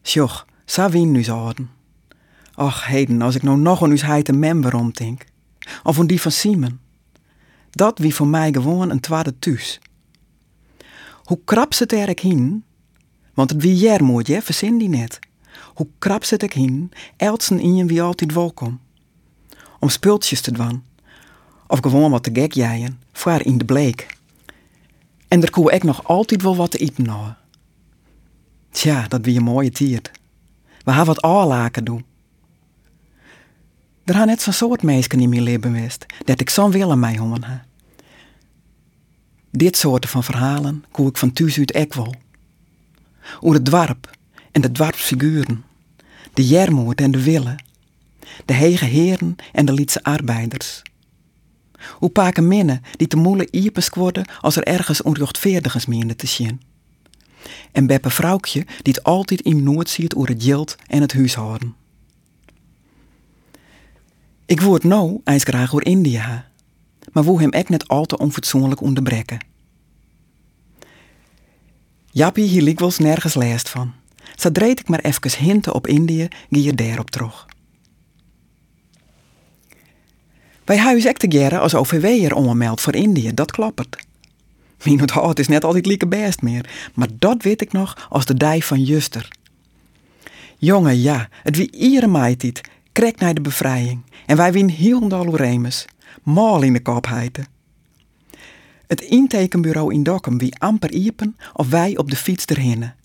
Sjoch, 0.04 0.46
sa 0.66 0.90
wien 0.90 1.12
nu 1.12 1.24
zouden. 1.24 1.70
Och, 2.56 2.86
heden, 2.86 3.22
als 3.22 3.36
ik 3.36 3.44
nou 3.44 3.58
nog 3.58 3.82
een 3.82 4.00
heid 4.00 4.28
een 4.28 4.40
member 4.40 4.94
denk. 4.94 5.26
Of 5.84 5.98
een 5.98 6.08
die 6.08 6.22
van 6.22 6.32
Simon. 6.32 6.80
Dat 7.72 8.00
wie 8.00 8.16
voor 8.16 8.28
mij 8.28 8.54
gewoon 8.54 8.90
een 8.90 9.00
tweede 9.00 9.40
thuis. 9.40 9.80
Hoe 11.24 11.40
krap 11.46 11.74
zit 11.74 11.92
er 11.92 12.10
ik 12.10 12.20
heen? 12.20 12.64
Want 13.34 13.50
het 13.50 13.62
wie 13.62 13.76
jij 13.76 14.02
moet 14.02 14.28
je, 14.28 14.42
verzin 14.42 14.78
die 14.78 14.90
net. 14.90 15.20
Hoe 15.74 15.88
krap 16.00 16.24
zit 16.24 16.44
ik 16.44 16.54
heen, 16.54 16.92
eltsen 17.18 17.60
in 17.60 17.76
je 17.76 17.86
wie 17.86 18.02
altijd 18.02 18.34
welkom. 18.34 18.80
Om 19.80 19.90
spultjes 19.90 20.42
te 20.42 20.52
doen. 20.52 20.84
Of 21.68 21.80
gewoon 21.80 22.12
wat 22.12 22.24
te 22.24 22.30
gek 22.34 22.54
jijen, 22.54 23.00
voor 23.12 23.42
in 23.42 23.58
de 23.58 23.66
bleek. 23.66 24.14
En 25.28 25.42
er 25.42 25.50
kon 25.50 25.72
ik 25.72 25.84
nog 25.84 26.04
altijd 26.04 26.42
wel 26.42 26.56
wat 26.56 26.72
te 26.72 26.78
eten 26.78 27.04
nou. 27.04 27.32
Tja, 28.72 29.08
dat 29.08 29.26
wie 29.26 29.38
een 29.38 29.44
mooie 29.44 29.72
tiert. 29.72 30.12
We 30.84 30.92
hebben 30.92 31.06
wat 31.06 31.22
aanlaken 31.22 31.84
doen. 31.84 32.06
Er 34.04 34.14
gaan 34.14 34.28
net 34.28 34.42
zo'n 34.42 34.54
soort 34.54 34.84
meisjes 34.84 35.22
in 35.22 35.30
mijn 35.30 35.44
leven 35.44 35.62
geweest, 35.62 36.06
dat 36.26 36.40
ik 36.40 36.50
zo'n 36.50 36.72
willen 36.72 37.00
mij 37.00 37.18
homen 37.18 37.44
ha. 37.44 37.66
Dit 39.52 39.78
soorten 39.78 40.10
van 40.10 40.24
verhalen 40.24 40.84
koe 40.92 41.10
ik 41.10 41.18
van 41.18 41.34
thuis 41.34 41.58
uit 41.58 41.72
ek 41.72 41.94
wel. 41.94 42.16
Het 43.40 43.66
dwarp 43.66 44.18
en 44.52 44.62
de 44.62 44.72
dwarpsfiguren, 44.72 45.64
de 46.34 46.48
jermoed 46.48 47.02
en 47.02 47.12
de 47.12 47.24
willen, 47.24 47.64
de 48.46 48.54
hege 48.54 48.86
heren 48.86 49.36
en 49.52 49.66
de 49.66 49.74
lietse 49.74 50.04
arbeiders. 50.04 50.82
Hoe 51.92 52.10
paken 52.10 52.48
minnen 52.48 52.82
die 52.98 53.08
te 53.08 53.18
moeilijk 53.18 53.50
iepes 53.50 53.90
worden 53.90 54.26
als 54.42 54.56
er 54.56 54.64
ergens 54.64 55.02
onrechtvaardigens 55.02 55.86
meende 55.86 56.16
te 56.16 56.28
zien. 56.28 56.62
En 57.72 57.88
beppe 57.88 58.10
vrouwtje 58.10 58.66
die 58.82 58.94
het 58.94 59.04
altijd 59.04 59.42
in 59.42 59.64
nood 59.64 59.90
ziet 59.90 60.16
over 60.16 60.30
het 60.30 60.44
geld 60.44 60.76
en 60.88 61.02
het 61.02 61.14
huishouden. 61.14 61.76
Ik 64.46 64.62
word 64.62 64.84
nou 64.84 65.22
eens 65.24 65.44
graag 65.44 65.72
door 65.72 65.86
India, 65.86 66.48
maar 67.12 67.24
woe 67.24 67.40
hem 67.42 67.52
ek 67.52 67.70
net 67.70 67.88
al 67.88 68.06
te 68.06 68.18
onfatsoenlijk 68.18 68.82
onderbreken. 68.82 69.40
Jappie 72.12 72.48
hier 72.48 72.62
liep 72.62 72.80
wel 72.80 72.92
nergens 72.98 73.34
last 73.34 73.70
van. 73.70 73.94
Zo 74.36 74.52
dreed 74.52 74.80
ik 74.80 74.88
maar 74.88 75.00
even 75.00 75.46
hinten 75.46 75.74
op 75.74 75.88
Indië, 75.88 76.28
gie 76.50 76.64
je 76.64 76.74
daarop 76.74 77.10
terug. 77.10 77.46
Wij 80.66 80.78
huis 80.78 81.06
ek 81.06 81.18
te 81.18 81.32
geren 81.32 81.60
als 81.60 81.76
OVW'er 81.76 82.36
ongemeld 82.36 82.82
voor 82.82 82.96
Indië, 82.96 83.34
dat 83.34 83.52
kloppert. 83.52 83.98
Mijn 84.84 85.00
het 85.00 85.40
is 85.40 85.48
net 85.48 85.64
altijd 85.64 85.86
lieke 85.86 86.08
best 86.08 86.42
meer, 86.42 86.70
maar 86.94 87.08
dat 87.20 87.44
weet 87.44 87.62
ik 87.62 87.72
nog 87.72 88.08
als 88.10 88.26
de 88.26 88.34
dij 88.34 88.62
van 88.62 88.82
Juster. 88.82 89.28
Jongen, 90.58 91.02
ja, 91.02 91.30
het 91.44 91.56
wie 91.56 91.72
iere 91.72 92.08
maaitit, 92.08 92.62
krek 92.92 93.20
naar 93.20 93.34
de 93.34 93.42
bevrijding. 93.42 94.02
En 94.26 94.38
wij 94.38 94.52
wien 94.52 94.70
heel 94.70 95.36
remes, 95.36 95.86
mal 96.24 96.62
in 96.62 96.74
de 96.74 96.82
kop 96.82 97.06
heiten. 97.06 97.48
Het 98.88 99.02
intekenbureau 99.02 99.94
in 99.94 100.04
Dokkum 100.04 100.38
wie 100.38 100.60
amper 100.60 100.92
iepen 100.92 101.38
of 101.54 101.70
wij 101.70 101.98
op 101.98 102.10
de 102.10 102.16
fiets 102.16 102.46
erhinnen. 102.46 102.96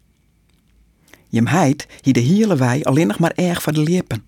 Jem 1.29 1.47
heit 1.47 1.87
hier 2.01 2.13
de 2.13 2.21
hele 2.21 2.57
wij 2.57 2.85
alleen 2.85 3.07
nog 3.07 3.19
maar 3.19 3.33
erg 3.35 3.63
voor 3.63 3.73
de 3.73 3.83
lippen. 3.83 4.25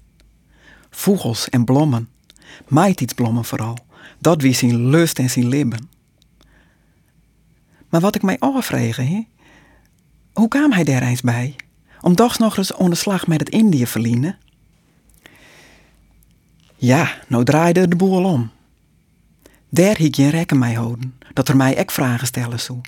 Vogels 0.91 1.49
en 1.49 1.65
blommen, 1.65 2.09
maitietsblommen 2.69 3.45
vooral, 3.45 3.79
dat 4.19 4.43
wie 4.43 4.55
zijn 4.55 4.89
lust 4.89 5.19
en 5.19 5.31
zijn 5.31 5.49
libben. 5.49 5.89
Maar 7.89 8.01
wat 8.01 8.15
ik 8.15 8.23
mij 8.23 8.39
afvregen, 8.39 9.07
he? 9.07 9.27
hoe 10.33 10.49
kwam 10.49 10.73
hij 10.73 10.85
daar 10.85 11.03
eens 11.03 11.21
bij? 11.21 11.57
Om 12.01 12.17
dags 12.17 12.39
nog 12.39 12.57
eens 12.57 12.73
onder 12.73 12.99
slag 12.99 13.27
met 13.27 13.41
het 13.41 13.49
Indië 13.49 13.87
verliezen? 13.87 14.39
Ja, 16.77 17.13
nou 17.29 17.45
draaide 17.45 17.89
de 17.89 17.97
boel 17.97 18.25
om. 18.25 18.51
Daar 19.69 19.97
hiek 19.97 20.15
je 20.15 20.29
rekken 20.29 20.59
mij 20.59 20.73
houden, 20.73 21.15
dat 21.33 21.49
er 21.49 21.57
mij 21.57 21.77
ek 21.77 21.91
vragen 21.91 22.27
stellen 22.27 22.61
zou. 22.61 22.81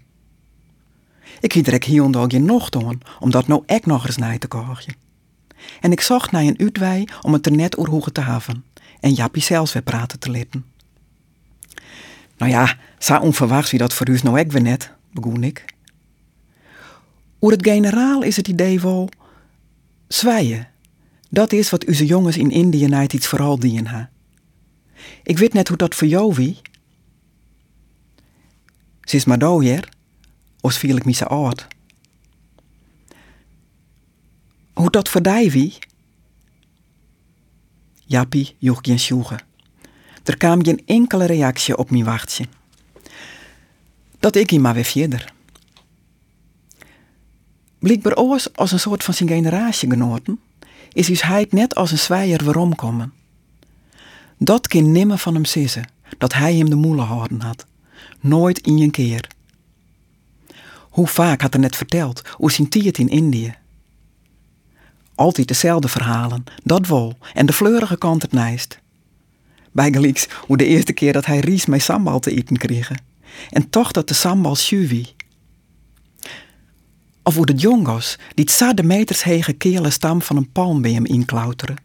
Ik 1.40 1.52
hiet 1.52 1.66
er 1.66 1.84
hier 1.84 2.04
en 2.04 2.44
nog 2.44 2.68
doen, 2.68 3.02
om 3.20 3.30
dat 3.30 3.46
nou 3.46 3.62
ek 3.66 3.86
nog 3.86 4.06
eens 4.06 4.16
naar 4.16 4.38
te 4.38 4.48
krijgen. 4.48 4.94
En 5.80 5.92
ik 5.92 6.00
zocht 6.00 6.30
naar 6.30 6.42
een 6.42 6.58
uitwij 6.58 7.08
om 7.22 7.32
het 7.32 7.46
er 7.46 7.52
net 7.52 7.78
oer 7.78 8.12
te 8.12 8.20
haven 8.20 8.64
en 9.04 9.12
Jappie 9.12 9.42
zelfs 9.42 9.72
weer 9.72 9.82
praten 9.82 10.18
te 10.18 10.30
litten. 10.30 10.64
Nou 12.36 12.50
ja, 12.50 12.78
zo 12.98 13.18
onverwachts 13.18 13.70
wie 13.70 13.80
dat 13.80 13.94
voor 13.94 14.08
u 14.08 14.18
nou 14.22 14.38
ek 14.38 14.52
weer 14.52 14.62
net, 14.62 14.92
begon 15.12 15.42
ik. 15.44 15.64
Oer 17.40 17.52
het 17.52 17.66
generaal 17.66 18.22
is 18.22 18.36
het 18.36 18.48
idee 18.48 18.80
wel 18.80 19.08
zwijen. 20.08 20.68
Dat 21.30 21.52
is 21.52 21.70
wat 21.70 21.86
onze 21.86 22.06
jongens 22.06 22.36
in 22.36 22.50
Indië 22.50 22.86
naar 22.86 23.02
iets 23.12 23.26
vooral 23.26 23.58
dienen 23.58 23.86
ha. 23.86 24.10
Ik 25.22 25.38
weet 25.38 25.52
net 25.52 25.68
hoe 25.68 25.76
dat 25.76 25.94
voor 25.94 26.08
jou 26.08 26.34
wie. 26.34 26.60
Ze 29.00 29.16
is 29.16 29.24
maar 29.24 29.38
hier, 29.60 29.88
of 30.60 30.74
viel 30.74 30.96
ik 30.96 31.04
oud. 31.26 31.66
Hoe 34.72 34.90
dat 34.90 35.08
voor 35.08 35.22
die 35.22 35.50
wie? 35.50 35.78
Jappie 38.14 38.56
joeg 38.58 38.78
geen 38.82 38.98
sjoegen. 38.98 39.40
Er 40.24 40.36
kwam 40.36 40.64
geen 40.64 40.82
enkele 40.86 41.24
reactie 41.24 41.76
op 41.76 41.90
mijn 41.90 42.04
wachtje. 42.04 42.46
Dat 44.18 44.36
ik 44.36 44.50
hier 44.50 44.60
maar 44.60 44.74
weer 44.74 44.84
verder. 44.84 45.32
Blijkbaar 47.78 48.16
oors 48.16 48.56
als 48.56 48.72
een 48.72 48.80
soort 48.80 49.04
van 49.04 49.14
zijn 49.14 49.28
generatie 49.28 49.90
genoten, 49.90 50.40
is 50.92 51.20
hij 51.20 51.46
net 51.50 51.74
als 51.74 51.90
een 51.90 51.98
zwijer 51.98 52.44
waarom 52.44 52.74
komen. 52.74 53.12
Dat 54.38 54.68
kind 54.68 54.86
nimmer 54.86 55.18
van 55.18 55.34
hem 55.34 55.44
sissen, 55.44 55.88
dat 56.18 56.32
hij 56.32 56.54
hem 56.54 56.70
de 56.70 56.76
moelen 56.76 57.04
houden 57.04 57.40
had. 57.40 57.66
Nooit 58.20 58.58
in 58.58 58.78
een 58.78 58.90
keer. 58.90 59.28
Hoe 60.90 61.06
vaak 61.06 61.40
had 61.40 61.52
hij 61.52 61.62
net 61.62 61.76
verteld 61.76 62.22
hoe 62.28 62.52
zijn 62.52 62.68
in 62.70 63.08
Indië. 63.08 63.54
Altijd 65.14 65.48
dezelfde 65.48 65.88
verhalen, 65.88 66.44
dat 66.62 66.86
wol, 66.86 67.12
en 67.34 67.46
de 67.46 67.52
fleurige 67.52 67.98
kant 67.98 68.22
het 68.22 68.32
nijst. 68.32 68.78
Bijgelijks 69.72 70.28
hoe 70.46 70.56
de 70.56 70.66
eerste 70.66 70.92
keer 70.92 71.12
dat 71.12 71.26
hij 71.26 71.38
ries 71.38 71.66
met 71.66 71.82
sambal 71.82 72.20
te 72.20 72.30
eten 72.30 72.56
kreeg. 72.56 72.90
En 73.50 73.70
toch 73.70 73.92
dat 73.92 74.08
de 74.08 74.14
sambal 74.14 74.54
sjuwi. 74.54 75.06
Of 77.22 77.34
hoe 77.34 77.46
de 77.46 77.54
jongos 77.54 78.18
die 78.34 78.50
het 78.54 78.76
de 78.76 78.82
meters 78.82 79.22
hege 79.22 79.52
kele 79.52 79.90
stam 79.90 80.22
van 80.22 80.36
een 80.36 80.50
palm 80.50 80.82
bij 80.82 80.92
hem 80.92 81.04
inklauteren, 81.04 81.76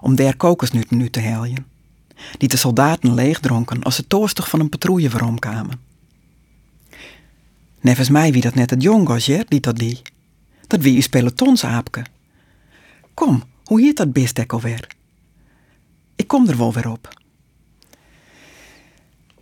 om 0.00 0.14
der 0.14 0.36
kokosnuten 0.36 0.96
nu 0.96 1.10
te 1.10 1.20
heljen. 1.20 1.66
Die 2.38 2.48
de 2.48 2.56
soldaten 2.56 3.14
leegdronken 3.14 3.82
als 3.82 3.94
ze 3.94 4.06
toostig 4.06 4.48
van 4.48 4.60
een 4.60 4.68
patrouille 4.68 5.10
veromkwamen. 5.10 5.80
Nevens 7.80 8.08
mij 8.08 8.32
wie 8.32 8.42
dat 8.42 8.54
net 8.54 8.70
het 8.70 8.82
jongos, 8.82 9.26
ja, 9.26 9.44
die 9.48 9.60
dat 9.60 9.76
die. 9.76 10.02
Dat 10.66 10.80
wie 10.80 10.96
uw 10.96 11.08
pelotonsaapke. 11.10 12.04
Kom, 13.16 13.42
hoe 13.64 13.80
heet 13.80 13.96
dat 13.96 14.12
beest 14.12 14.38
alweer? 14.52 14.86
Ik 16.16 16.26
kom 16.28 16.48
er 16.48 16.56
wel 16.56 16.72
weer 16.72 16.90
op. 16.90 17.22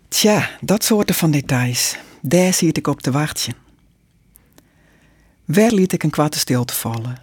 Tja, 0.09 0.51
dat 0.61 0.85
soorten 0.85 1.15
van 1.15 1.31
details, 1.31 1.97
daar 2.21 2.55
zie 2.55 2.73
ik 2.73 2.87
op 2.87 3.01
te 3.01 3.11
wachten. 3.11 3.55
Waar 5.45 5.73
liet 5.73 5.93
ik 5.93 6.03
een 6.03 6.11
kwarte 6.11 6.39
stilte 6.39 6.75
vallen? 6.75 7.23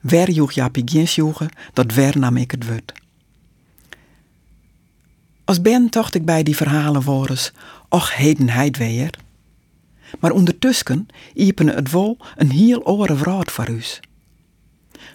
Waar 0.00 0.30
joeg 0.30 0.52
Jaapie 0.52 1.06
geen 1.06 1.42
dat 1.72 1.94
waar 1.94 2.18
nam 2.18 2.36
ik 2.36 2.50
het 2.50 2.66
woord? 2.66 2.92
Als 5.44 5.60
ben 5.60 5.88
tocht 5.88 6.14
ik 6.14 6.24
bij 6.24 6.42
die 6.42 6.56
verhalen 6.56 7.02
woordens, 7.02 7.52
och 7.88 8.16
heden 8.16 8.48
weer. 8.76 9.18
Maar 10.18 10.30
ondertussen 10.30 11.06
iepen 11.34 11.66
het 11.66 11.90
wol 11.90 12.18
een 12.36 12.50
heel 12.50 12.86
oren 12.86 13.18
vrouw 13.18 13.42
voor 13.44 13.68
us. 13.68 14.00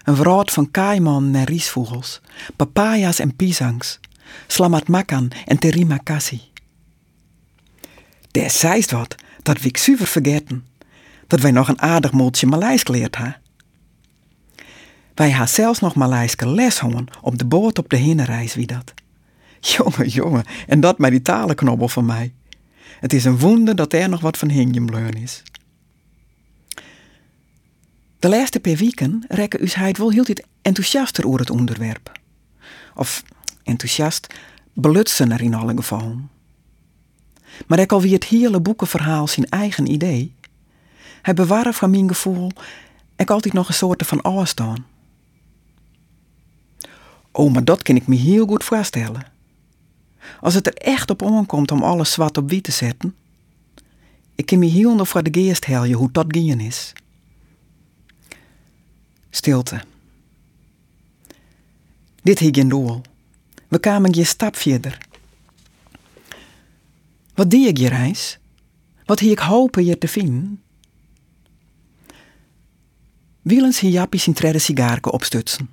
Een 0.05 0.15
vrouw 0.15 0.43
van 0.45 0.71
kaiman 0.71 1.35
en 1.35 1.43
riesvogels, 1.43 2.21
papaya's 2.55 3.19
en 3.19 3.35
pisangs, 3.35 3.99
slamat 4.47 4.87
makan 4.87 5.31
en 5.45 5.57
terima 5.57 5.97
kassi. 5.97 6.41
Der 8.31 8.49
zeist 8.49 8.91
wat, 8.91 9.15
dat 9.41 9.61
we 9.61 9.67
ik 9.67 9.77
vergeten 9.77 10.65
dat 11.27 11.39
wij 11.39 11.51
nog 11.51 11.67
een 11.67 11.81
aardig 11.81 12.11
moeltje 12.11 12.47
Maleis 12.47 12.83
geleerd 12.83 13.15
ha. 13.15 13.39
Wij 15.15 15.31
ha 15.31 15.45
zelfs 15.45 15.79
nog 15.79 15.95
Maleiske 15.95 16.47
les 16.49 16.79
hongen 16.79 17.07
op 17.21 17.37
de 17.37 17.45
boot 17.45 17.77
op 17.77 17.89
de 17.89 17.97
heenreis 17.97 18.55
wie 18.55 18.67
dat. 18.67 18.93
Jongen, 19.59 20.07
jongen, 20.07 20.43
en 20.67 20.79
dat 20.79 20.97
met 20.97 21.11
die 21.11 21.21
talenknobbel 21.21 21.87
van 21.87 22.05
mij. 22.05 22.33
Het 22.99 23.13
is 23.13 23.25
een 23.25 23.39
wonder 23.39 23.75
dat 23.75 23.93
er 23.93 24.09
nog 24.09 24.21
wat 24.21 24.37
van 24.37 24.49
Hingenbleun 24.49 25.13
is. 25.13 25.43
De 28.25 28.31
laatste 28.31 28.59
paar 28.59 28.75
weken 28.75 29.25
rekken 29.27 29.61
us 29.61 29.75
heid 29.75 29.97
wel 29.97 30.09
heel 30.09 30.25
enthousiaster 30.61 31.27
over 31.27 31.39
het 31.39 31.49
onderwerp. 31.49 32.19
Of 32.95 33.23
enthousiast, 33.63 34.33
belutsen 34.73 35.31
er 35.31 35.41
in 35.41 35.53
alle 35.53 35.75
gevallen. 35.75 36.29
Maar 37.67 37.79
ik 37.79 37.91
alweer 37.91 38.13
het 38.13 38.23
hele 38.23 38.59
boekenverhaal 38.59 39.27
zijn 39.27 39.49
eigen 39.49 39.91
idee, 39.91 40.35
hij 41.21 41.33
bewaarde 41.33 41.73
van 41.73 41.89
mijn 41.89 42.07
gevoel 42.07 42.51
ik 43.15 43.29
altijd 43.29 43.53
nog 43.53 43.67
een 43.67 43.73
soort 43.73 44.05
van 44.05 44.21
afstand. 44.21 44.79
Oh, 47.31 47.53
maar 47.53 47.63
dat 47.63 47.81
kan 47.81 47.95
ik 47.95 48.07
me 48.07 48.15
heel 48.15 48.45
goed 48.45 48.63
voorstellen. 48.63 49.31
Als 50.41 50.53
het 50.53 50.67
er 50.67 50.73
echt 50.73 51.09
op 51.09 51.23
aankomt 51.23 51.71
om 51.71 51.83
alles 51.83 52.11
zwart 52.11 52.37
op 52.37 52.49
wit 52.49 52.63
te 52.63 52.71
zetten, 52.71 53.15
ik 54.35 54.45
kan 54.45 54.59
me 54.59 54.65
heel 54.65 54.95
nog 54.95 55.07
voor 55.07 55.23
de 55.23 55.41
geest 55.41 55.65
helden 55.65 55.91
hoe 55.91 56.11
dat 56.11 56.25
gaan 56.29 56.59
is. 56.59 56.93
Stilte. 59.45 59.81
Dit 62.21 62.39
hier 62.39 62.55
geen 62.55 62.69
doel. 62.69 63.01
We 63.67 63.79
kwamen 63.79 64.13
je 64.13 64.23
stap 64.23 64.55
verder. 64.55 64.97
Wat 67.33 67.49
die 67.49 67.67
ik 67.67 67.77
je 67.77 67.89
reis? 67.89 68.39
Wat 69.05 69.19
hier 69.19 69.31
ik 69.31 69.39
hopen 69.39 69.85
je 69.85 69.97
te 69.97 70.07
vinden? 70.07 70.61
Wielens 73.41 73.79
hier 73.79 73.91
Jappie 73.91 74.19
zijn 74.19 74.35
tredde 74.35 74.59
sigaarke 74.59 75.11
opstutsen. 75.11 75.69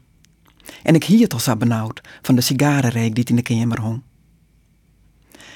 En 0.83 0.95
ik 0.95 1.05
hield 1.05 1.33
al 1.33 1.41
zo 1.41 1.57
benauwd 1.57 2.01
van 2.23 2.35
de 2.35 2.41
sigarenreek 2.41 3.15
die 3.15 3.25
in 3.25 3.37
de 3.37 3.43
kamer 3.43 3.81
hong. 3.81 4.03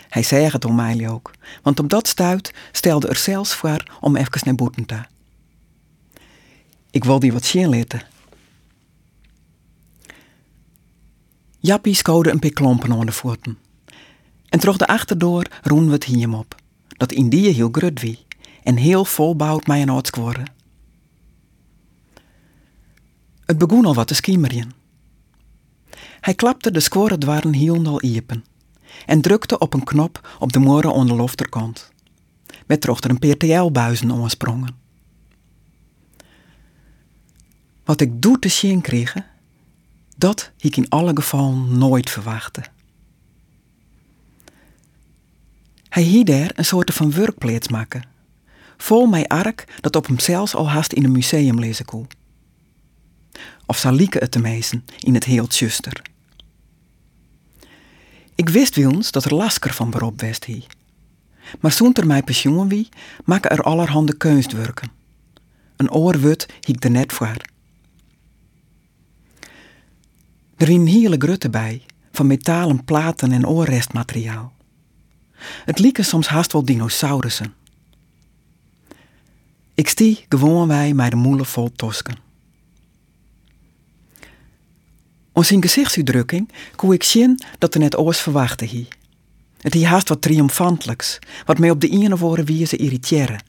Hij 0.09 0.23
zei 0.23 0.51
het 0.51 0.65
om 0.65 0.75
mij 0.75 1.09
ook, 1.09 1.31
want 1.63 1.79
op 1.79 1.89
dat 1.89 2.09
stuit 2.09 2.55
stelde 2.73 3.09
er 3.09 3.17
zelfs 3.17 3.55
voor 3.55 3.83
om 4.01 4.17
even 4.17 4.41
naar 4.45 4.55
boeten 4.55 4.85
te. 4.85 5.15
Ik 6.97 7.05
wil 7.05 7.19
die 7.19 7.33
wat 7.33 7.45
zien 7.45 7.69
laten. 7.69 8.03
Jappie 11.59 11.95
scoorde 11.95 12.31
een 12.31 12.39
paar 12.39 12.51
klompen 12.51 12.91
onder 12.91 13.07
de 13.07 13.13
voeten. 13.13 13.59
En 14.49 14.59
terug 14.59 14.77
de 14.77 14.87
achterdoor 14.87 15.47
roen 15.63 15.87
we 15.87 15.93
het 15.93 16.05
hiem 16.05 16.35
op, 16.35 16.55
dat 16.89 17.13
in 17.13 17.29
die 17.29 17.49
heel 17.49 17.69
grut 17.73 18.01
wie 18.01 18.27
en 18.63 18.77
heel 18.77 19.05
volbouwd 19.05 19.67
mij 19.67 19.83
een 19.83 20.03
worden. 20.15 20.53
Het 23.45 23.59
begon 23.59 23.85
al 23.85 23.95
wat 23.95 24.07
te 24.07 24.15
skiemeren. 24.15 24.73
Hij 26.21 26.35
klapte 26.35 26.71
de 26.71 26.81
score 26.81 27.19
dwarren 27.19 27.53
hielendal 27.53 28.03
iepen 28.03 28.45
en 29.07 29.21
drukte 29.21 29.59
op 29.59 29.75
een 29.75 29.85
knop 29.85 30.37
op 30.39 30.53
de 30.53 30.59
moren 30.59 30.93
onder 30.93 31.17
lofterkant. 31.17 31.91
Met 32.67 32.81
trochter 32.81 33.11
een 33.11 33.19
PTL-buizen 33.19 34.11
omsprongen. 34.11 34.86
Wat 37.87 38.01
ik 38.01 38.23
doe 38.23 38.39
te 38.39 38.49
zien 38.49 38.81
kregen, 38.81 39.27
dat 40.17 40.53
ik 40.57 40.77
in 40.77 40.89
alle 40.89 41.11
gevallen 41.15 41.79
nooit 41.79 42.11
verwachtte. 42.11 42.63
Hij 45.89 46.03
hier 46.03 46.25
daar 46.25 46.51
een 46.55 46.65
soort 46.65 46.95
van 46.95 47.13
werkplaats 47.13 47.69
maken, 47.69 48.05
vol 48.77 49.07
met 49.07 49.29
ark 49.29 49.79
dat 49.81 49.97
op 49.97 50.07
hem 50.07 50.19
zelfs 50.19 50.55
al 50.55 50.71
haast 50.71 50.93
in 50.93 51.05
een 51.05 51.13
museum 51.13 51.59
lezen 51.59 51.85
kon. 51.85 52.07
Of 53.67 53.79
zal 53.79 53.93
lieken 53.93 54.21
het 54.21 54.31
te 54.31 54.39
mezen 54.39 54.85
in 54.99 55.15
het 55.15 55.25
heel 55.25 55.47
tjuster. 55.47 56.03
Ik 58.35 58.49
wist 58.49 58.75
wie 58.75 58.89
ons 58.89 59.11
dat 59.11 59.25
er 59.25 59.35
lasker 59.35 59.73
van 59.73 59.91
beroep 59.91 60.21
west 60.21 60.45
hie. 60.45 60.67
Maar 61.61 61.73
zonder 61.73 62.07
mij 62.07 62.23
pensioen 62.23 62.69
wie, 62.69 62.89
maken 63.25 63.51
er 63.51 63.63
allerhande 63.63 64.17
kunstwerken. 64.17 64.91
Een 65.77 65.91
oorwut 65.91 66.47
hiek 66.61 66.85
er 66.85 66.91
net 66.91 67.13
voor. 67.13 67.55
Er 70.57 70.69
een 70.69 70.87
hele 70.87 71.17
grutte 71.19 71.51
bij, 71.51 71.83
van 72.13 72.27
metalen 72.27 72.85
platen 72.85 73.33
en 73.33 73.47
oorrestmateriaal. 73.47 74.53
Het 75.65 75.79
lieken 75.79 76.05
soms 76.05 76.29
haast 76.29 76.53
wel 76.53 76.65
dinosaurussen. 76.65 77.55
Ik 79.75 79.89
stie 79.89 80.25
gewoon 80.29 80.69
wij 80.69 80.95
met 80.95 81.11
de 81.11 81.17
moelen 81.17 81.47
vol 81.47 81.73
tosken. 81.73 82.17
Ons 85.33 85.51
in 85.51 85.63
gezichtsuitdrukking 85.63 86.53
kon 86.77 86.93
ik 86.93 87.03
zien 87.03 87.41
dat 87.59 87.75
er 87.75 87.81
net 87.81 87.99
oors 87.99 88.21
verwachte 88.21 88.65
hie. 88.65 88.89
Het 89.61 89.75
hie 89.75 89.87
haast 89.87 90.09
wat 90.09 90.23
triomfantelijks, 90.23 91.19
wat 91.45 91.59
mij 91.59 91.71
op 91.71 91.81
de 91.81 91.89
ene 91.89 92.17
woorden 92.17 92.45
wie 92.45 92.67
ze 92.67 92.77
irriteren. 92.77 93.45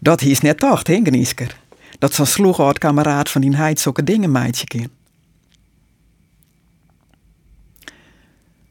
Dat 0.00 0.22
is 0.22 0.40
net 0.40 0.60
dacht, 0.60 0.86
hè, 0.86 1.00
Geniesker? 1.02 1.60
Dat 1.98 2.14
zo'n 2.14 2.26
sloegoud 2.26 2.78
kameraad 2.78 3.30
van 3.30 3.40
die 3.40 3.56
heid 3.56 3.80
zulke 3.80 4.04
dingen 4.04 4.30
meidje 4.30 4.66
kind. 4.66 4.88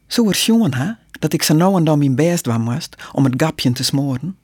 Zo 0.06 0.28
er 0.28 0.36
jongen, 0.36 0.74
hè, 0.74 0.92
dat 1.18 1.32
ik 1.32 1.42
zo 1.42 1.54
nou 1.54 1.76
en 1.76 1.84
dan 1.84 1.98
mijn 1.98 2.14
best 2.14 2.46
was 2.46 2.58
moest 2.58 2.96
om 3.12 3.24
het 3.24 3.34
gapje 3.36 3.72
te 3.72 3.84
smoren. 3.84 4.36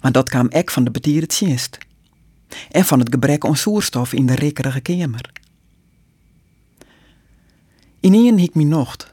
Maar 0.00 0.12
dat 0.12 0.28
kwam 0.28 0.48
ek 0.48 0.70
van 0.70 0.84
de 0.84 0.90
betierde 0.90 1.26
tjinst. 1.26 1.78
En 2.70 2.84
van 2.84 2.98
het 2.98 3.08
gebrek 3.10 3.44
aan 3.44 3.56
zuurstof 3.56 4.12
in 4.12 4.26
de 4.26 4.34
rikkerige 4.34 4.80
kamer. 4.80 5.32
In 8.00 8.14
één 8.14 8.38
hik 8.38 8.54
me 8.54 8.64
nocht. 8.64 9.12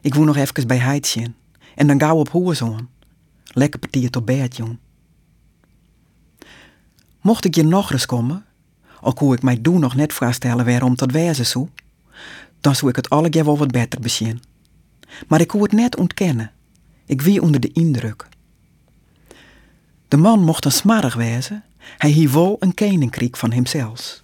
Ik 0.00 0.14
woon 0.14 0.26
nog 0.26 0.36
even 0.36 0.66
bij 0.66 0.76
Heidje. 0.76 1.32
En 1.74 1.86
dan 1.86 2.00
gauw 2.00 2.16
op 2.16 2.28
hoezoon. 2.28 2.88
Lekker 3.44 3.80
partier 3.80 4.10
tot 4.10 4.24
bed, 4.24 4.56
jong. 4.56 4.78
Mocht 7.20 7.44
ik 7.44 7.54
je 7.54 7.64
nog 7.64 7.92
eens 7.92 8.06
komen, 8.06 8.44
al 9.00 9.12
kon 9.12 9.32
ik 9.32 9.42
mij 9.42 9.60
doen 9.60 9.80
nog 9.80 9.94
net 9.94 10.12
voorstellen 10.12 10.64
waarom 10.64 10.96
dat 10.96 11.10
wezen 11.10 11.46
zou, 11.46 11.68
dan 12.60 12.74
zou 12.74 12.90
ik 12.90 12.96
het 12.96 13.10
alle 13.10 13.28
keer 13.28 13.44
wel 13.44 13.58
wat 13.58 13.70
beter 13.70 14.00
bezien. 14.00 14.42
Maar 15.26 15.40
ik 15.40 15.48
kon 15.48 15.62
het 15.62 15.72
net 15.72 15.96
ontkennen. 15.96 16.52
Ik 17.06 17.22
wie 17.22 17.42
onder 17.42 17.60
de 17.60 17.72
indruk. 17.72 18.28
De 20.08 20.16
man 20.16 20.44
mocht 20.44 20.64
een 20.64 20.72
smarrig 20.72 21.14
wezen, 21.14 21.64
hij 21.98 22.10
hief 22.10 22.32
wel 22.32 22.56
een 22.60 22.74
koninkrijk 22.74 23.36
van 23.36 23.52
hemzelf. 23.52 24.22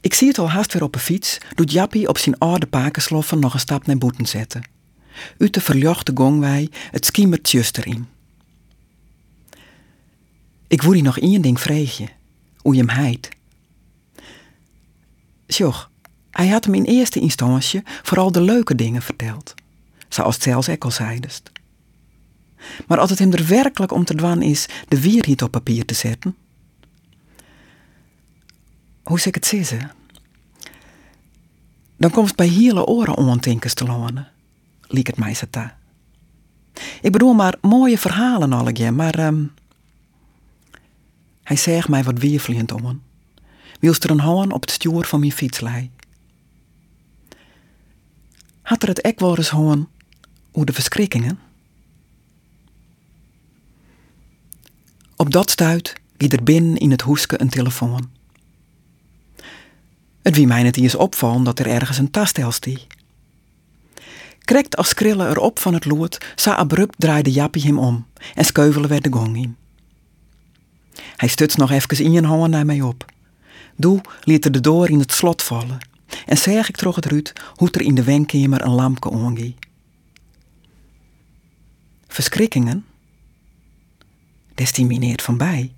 Ik 0.00 0.14
zie 0.14 0.28
het 0.28 0.38
al 0.38 0.50
haast 0.50 0.72
weer 0.72 0.82
op 0.82 0.94
een 0.94 1.00
fiets, 1.00 1.38
doet 1.54 1.72
Jappie 1.72 2.08
op 2.08 2.18
zijn 2.18 2.38
oude 2.38 2.66
pakensloffen 2.66 3.38
nog 3.38 3.54
een 3.54 3.60
stap 3.60 3.86
naar 3.86 3.98
boeten 3.98 4.26
zetten. 4.26 4.62
Uit 5.38 5.54
de 5.54 5.60
verjochte 5.60 6.12
gongwei, 6.14 6.68
het 6.90 7.06
schiemert 7.06 7.50
just 7.50 7.78
erin. 7.78 8.06
Ik 10.72 10.82
wil 10.82 10.92
je 10.92 11.02
nog 11.02 11.18
één 11.18 11.42
ding 11.42 11.60
vragen, 11.60 12.08
hoe 12.56 12.74
je 12.74 12.80
hem 12.80 12.88
heit. 12.88 13.28
Sjoch, 15.48 15.90
hij 16.30 16.48
had 16.48 16.64
hem 16.64 16.74
in 16.74 16.84
eerste 16.84 17.20
instantie 17.20 17.82
vooral 18.02 18.32
de 18.32 18.40
leuke 18.40 18.74
dingen 18.74 19.02
verteld, 19.02 19.54
zoals 20.08 20.34
het 20.34 20.44
zelfs 20.44 20.68
ik 20.68 20.84
al 20.84 20.90
zeidest. 20.90 21.52
Maar 22.86 22.98
als 22.98 23.10
het 23.10 23.18
hem 23.18 23.32
er 23.32 23.46
werkelijk 23.46 23.92
om 23.92 24.04
te 24.04 24.14
dwan 24.14 24.42
is 24.42 24.66
de 24.88 25.00
wierhiet 25.00 25.42
op 25.42 25.50
papier 25.50 25.84
te 25.84 25.94
zetten. 25.94 26.36
Hoe 29.02 29.18
zeg 29.18 29.26
ik 29.26 29.34
het 29.34 29.46
zeggen? 29.46 29.90
Dan 31.96 32.10
komt 32.10 32.26
het 32.26 32.36
bij 32.36 32.48
hele 32.48 32.86
oren 32.86 33.16
ontinkers 33.16 33.74
te 33.74 33.84
lonen, 33.84 34.28
liek 34.86 35.06
het 35.06 35.18
mij 35.18 35.34
zeta. 35.34 35.78
Ik 37.02 37.12
bedoel 37.12 37.34
maar 37.34 37.56
mooie 37.60 37.98
verhalen 37.98 38.52
alle 38.52 38.90
maar 38.94 39.26
um, 39.26 39.52
hij 41.42 41.56
zegt 41.56 41.88
mij 41.88 42.02
wat 42.02 42.18
weervliend 42.18 42.72
om. 42.72 43.02
Wilst 43.80 44.04
er 44.04 44.10
een 44.10 44.20
hoorn 44.20 44.52
op 44.52 44.60
het 44.60 44.70
stuur 44.70 45.04
van 45.04 45.20
mijn 45.20 45.32
fiets? 45.32 45.60
Had 48.62 48.82
er 48.82 48.88
het 48.88 49.00
ek 49.00 49.18
wel 49.18 49.36
eens 49.36 49.50
hoorn 49.50 49.88
hoe 50.50 50.64
de 50.64 50.72
verschrikkingen? 50.72 51.38
Op 55.16 55.30
dat 55.30 55.50
stuit 55.50 55.92
wie 56.16 56.28
er 56.28 56.42
binnen 56.42 56.76
in 56.76 56.90
het 56.90 57.00
hoeske 57.00 57.40
een 57.40 57.48
telefoon. 57.48 58.10
Het 60.22 60.36
wie 60.36 60.46
mij 60.46 60.64
het 60.64 60.76
eens 60.76 60.94
opvallen 60.94 61.44
dat 61.44 61.58
er 61.58 61.66
ergens 61.66 61.98
een 61.98 62.10
tastel 62.10 62.52
stie. 62.52 62.86
Krekt 64.38 64.76
als 64.76 64.88
skrillen 64.88 65.30
erop 65.30 65.58
van 65.58 65.74
het 65.74 65.84
lood, 65.84 66.32
zo 66.36 66.50
abrupt 66.50 66.94
draaide 66.98 67.32
Jappie 67.32 67.62
hem 67.62 67.78
om 67.78 68.06
en 68.34 68.44
skeuvelen 68.44 68.88
werd 68.88 69.04
de 69.04 69.12
gong 69.12 69.36
in. 69.36 69.56
Hij 71.22 71.30
stutst 71.30 71.56
nog 71.56 71.70
even 71.70 72.04
in 72.04 72.12
je 72.12 72.24
handen 72.24 72.50
naar 72.50 72.66
mij 72.66 72.80
op. 72.80 73.12
Doe 73.76 74.00
liet 74.22 74.44
er 74.44 74.52
de 74.52 74.60
door 74.60 74.88
in 74.88 74.98
het 74.98 75.12
slot 75.12 75.42
vallen 75.42 75.78
en 76.26 76.36
zeg 76.38 76.68
ik 76.68 76.76
terug 76.76 76.94
het 76.94 77.06
ruut 77.06 77.32
hoe 77.54 77.70
er 77.70 77.80
in 77.80 77.94
de 77.94 78.04
wenkamer 78.04 78.62
een 78.62 78.70
lampje 78.70 79.10
ongie. 79.10 79.54
Verschrikkingen? 82.06 82.84
Destimineert 84.54 85.22
van 85.22 85.36
bij. 85.36 85.72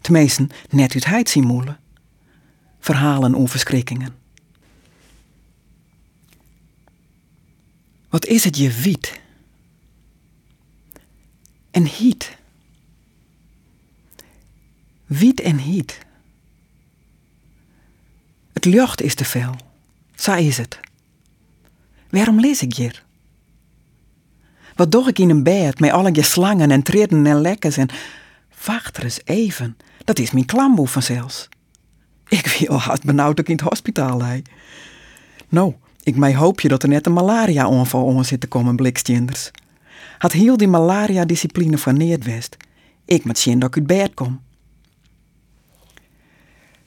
Tenminste, 0.00 0.48
net 0.70 0.94
uit 0.94 1.04
heid 1.04 1.28
zien 1.28 1.46
moelen. 1.46 1.80
Verhalen 2.80 3.34
over 3.34 3.48
verschrikkingen. 3.48 4.14
Wat 8.08 8.26
is 8.26 8.44
het 8.44 8.56
je 8.56 8.70
wiet? 8.72 9.20
En 11.70 11.86
hiet. 11.86 12.40
Wiet 15.12 15.40
en 15.40 15.58
hiet. 15.58 15.98
Het 18.52 18.64
lucht 18.64 19.02
is 19.02 19.14
te 19.14 19.24
veel. 19.24 19.54
Zo 20.14 20.34
is 20.34 20.56
het. 20.56 20.80
Waarom 22.10 22.40
lees 22.40 22.62
ik 22.62 22.74
hier? 22.74 23.04
Wat 24.74 24.92
doe 24.92 25.08
ik 25.08 25.18
in 25.18 25.30
een 25.30 25.42
bed 25.42 25.80
met 25.80 25.90
alle 25.90 26.14
je 26.14 26.22
slangen 26.22 26.70
en 26.70 26.82
treden 26.82 27.26
en 27.26 27.40
lekkers 27.40 27.76
en... 27.76 27.88
Wacht 28.64 28.96
er 28.96 29.04
eens 29.04 29.20
even, 29.24 29.76
dat 30.04 30.18
is 30.18 30.30
mijn 30.30 30.44
klamboe 30.44 30.88
vanzelfs. 30.88 31.48
Ik 32.28 32.46
wil 32.46 32.80
haast 32.80 33.04
benauwd 33.04 33.40
ook 33.40 33.48
in 33.48 33.56
het 33.56 33.68
hospitaal. 33.68 34.22
Nou, 35.48 35.74
ik 36.02 36.16
mij 36.16 36.34
hoop 36.36 36.60
je 36.60 36.68
dat 36.68 36.82
er 36.82 36.88
net 36.88 37.06
een 37.06 37.12
malaria-aanval 37.12 38.04
om 38.04 38.24
zit 38.24 38.40
te 38.40 38.46
komen, 38.46 38.76
blikstjenders. 38.76 39.50
Had 40.18 40.32
heel 40.32 40.56
die 40.56 40.68
malaria-discipline 40.68 41.78
van 41.78 41.96
Neerdwest. 41.96 42.56
Ik 43.04 43.24
moet 43.24 43.38
zien 43.38 43.58
dat 43.58 43.68
ik 43.68 43.76
uit 43.76 43.86
bed 43.86 44.14
kom. 44.14 44.40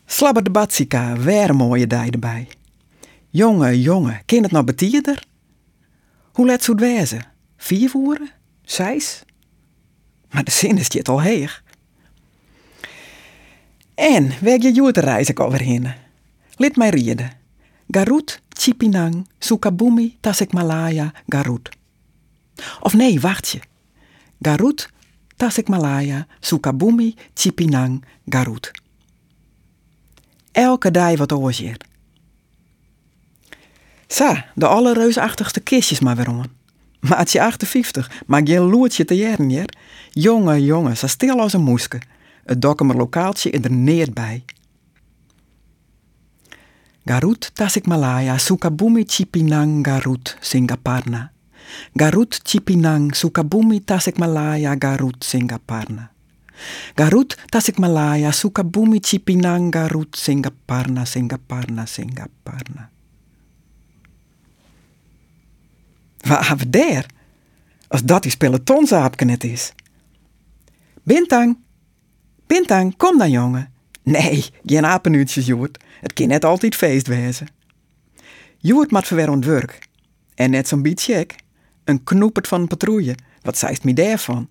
Slabber 0.05 0.43
de 0.43 0.49
Batsika, 0.49 1.17
weer 1.17 1.55
mooie 1.55 1.87
dij 1.87 2.09
erbij. 2.09 2.47
Jonge, 3.29 3.81
jonge, 3.81 4.21
ken 4.25 4.43
het 4.43 4.51
nou 4.51 4.63
betierder? 4.63 5.23
Hoe 6.31 6.45
let 6.45 6.65
het 6.65 6.79
wezen? 6.79 7.25
Vier 7.57 7.89
voeren? 7.89 8.29
Zes? 8.63 9.23
Maar 10.29 10.43
de 10.43 10.51
zin 10.51 10.77
is 10.77 10.93
het 10.93 11.09
al 11.09 11.21
heeg. 11.21 11.63
En, 13.95 14.31
weg 14.41 14.61
je 14.61 14.71
joet 14.71 14.97
reis 14.97 15.29
ik 15.29 15.39
overheen. 15.39 15.93
Lid 16.55 16.75
mij 16.75 16.89
rieden. 16.89 17.31
Garut, 17.87 18.41
Chipinang, 18.49 19.27
Sukabumi, 19.39 20.17
Tasikmalaya, 20.19 21.13
Garut. 21.27 21.69
Of 22.79 22.93
nee, 22.93 23.19
wacht 23.19 23.47
je. 23.47 23.59
Garut, 24.41 24.89
Tasikmalaya, 25.35 26.27
Sukabumi, 26.39 27.15
Chipinang, 27.33 28.05
Garut. 28.29 28.71
Elke 30.55 30.91
dag 30.91 31.17
wat 31.17 31.31
oorzeer. 31.31 31.77
Sa, 34.07 34.45
de 34.55 34.67
allerreusachtigste 34.67 35.59
kistjes 35.59 35.99
maar 35.99 36.15
weer 36.15 36.29
om. 36.29 36.43
Maatje 36.99 37.41
58, 37.41 38.23
maar 38.25 38.41
geen 38.43 38.61
loertje 38.61 39.05
te 39.05 39.15
jaren, 39.15 39.49
hier. 39.49 39.69
Jonge, 40.09 40.63
jonge, 40.63 40.95
zo 40.95 41.07
stil 41.07 41.39
als 41.39 41.53
een 41.53 41.63
moeske. 41.63 42.01
Het 42.45 42.61
dokkemer 42.61 42.95
lokaaltje 42.95 43.51
er 43.51 43.71
neer 43.71 44.13
bij. 44.13 44.43
Garut 47.05 47.51
Tasikmalaya, 47.53 48.37
Sukabumi 48.37 49.03
Chipinang 49.07 49.87
Garut 49.87 50.37
Singaparna. 50.39 51.31
Garut 51.93 52.39
Chipinang 52.43 53.15
Sukabumi 53.15 53.83
Tasikmalaya 53.83 54.75
Garut 54.79 55.23
Singaparna. 55.23 56.14
Garut 56.95 57.37
Tasikmalaya, 57.45 58.31
Sukabumi 58.31 58.99
Chipinang, 58.99 59.73
Garut 59.73 60.17
Singaparna, 60.17 61.05
Singaparna, 61.05 61.85
Singaparna. 61.85 62.89
Waar 66.17 66.47
hebben 66.47 66.71
we 66.71 66.77
daar? 66.77 67.05
Als 67.87 68.03
dat 68.03 68.23
die 68.23 68.37
pelotonsaapke 68.37 69.25
net 69.25 69.43
is. 69.43 69.73
Bintang, 71.03 71.57
Bintang, 72.47 72.97
kom 72.97 73.17
dan 73.17 73.31
jongen. 73.31 73.73
Nee, 74.03 74.45
geen 74.65 74.85
apenuutjes, 74.85 75.45
Joert. 75.45 75.83
Het 76.01 76.13
kan 76.13 76.27
net 76.27 76.45
altijd 76.45 76.75
feest 76.75 77.07
wezen. 77.07 77.47
Joert 78.57 78.91
moet 78.91 79.07
verwer 79.07 79.29
aan 79.29 79.41
werk. 79.41 79.87
En 80.35 80.49
net 80.49 80.67
zo'n 80.67 80.81
beetje. 80.81 81.27
Een 81.83 82.03
knoepert 82.03 82.47
van 82.47 82.61
een 82.61 82.67
patrouille. 82.67 83.15
Wat 83.41 83.57
zijst 83.57 83.83
me 83.83 83.93
daarvan? 83.93 84.49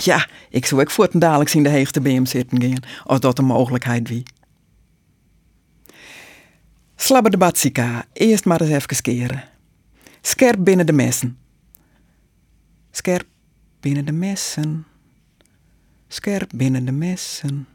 Ja, 0.00 0.28
ik 0.50 0.66
zou 0.66 0.80
ook 0.80 0.90
voor 0.90 1.08
dadelijk 1.12 1.50
zien 1.50 1.62
de 1.62 1.68
heegte 1.68 2.00
bij 2.00 2.12
hem 2.12 2.26
zitten 2.26 2.62
gaan, 2.62 2.82
als 3.04 3.20
dat 3.20 3.38
een 3.38 3.44
mogelijkheid 3.44 4.08
wie. 4.08 4.22
Slabber 6.96 7.30
de 7.30 7.36
batsika, 7.36 8.04
eerst 8.12 8.44
maar 8.44 8.60
eens 8.60 8.70
even 8.70 9.02
keren. 9.02 9.44
Scherp 10.20 10.64
binnen 10.64 10.86
de 10.86 10.92
messen. 10.92 11.38
Scherp 12.90 13.26
binnen 13.80 14.04
de 14.04 14.12
messen. 14.12 14.86
Scherp 16.08 16.50
binnen 16.54 16.84
de 16.84 16.92
messen. 16.92 17.66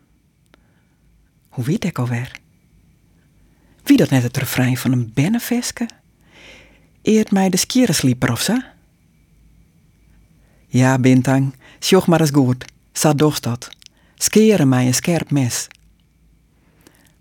Hoe 1.49 1.63
weet 1.63 1.85
ik 1.85 1.99
alweer? 1.99 2.31
Wie 3.83 3.97
dat 3.97 4.09
net 4.09 4.23
het 4.23 4.37
refrein 4.37 4.77
van 4.77 4.91
een 4.91 5.11
bennenveske? 5.13 5.89
Eert 7.01 7.31
mij 7.31 7.49
de 7.49 7.57
skierenslieper 7.57 8.31
of 8.31 8.41
zo? 8.41 8.57
Ja, 10.67 10.99
Bintang, 10.99 11.55
sjoch 11.83 12.07
maar 12.07 12.21
eens 12.21 12.29
goed. 12.29 12.65
Sa 12.93 13.13
dorst 13.13 13.43
dat. 13.43 13.69
Skeren 14.15 14.69
mij 14.69 14.85
een 14.85 14.93
scherp 14.93 15.31
mes. 15.31 15.67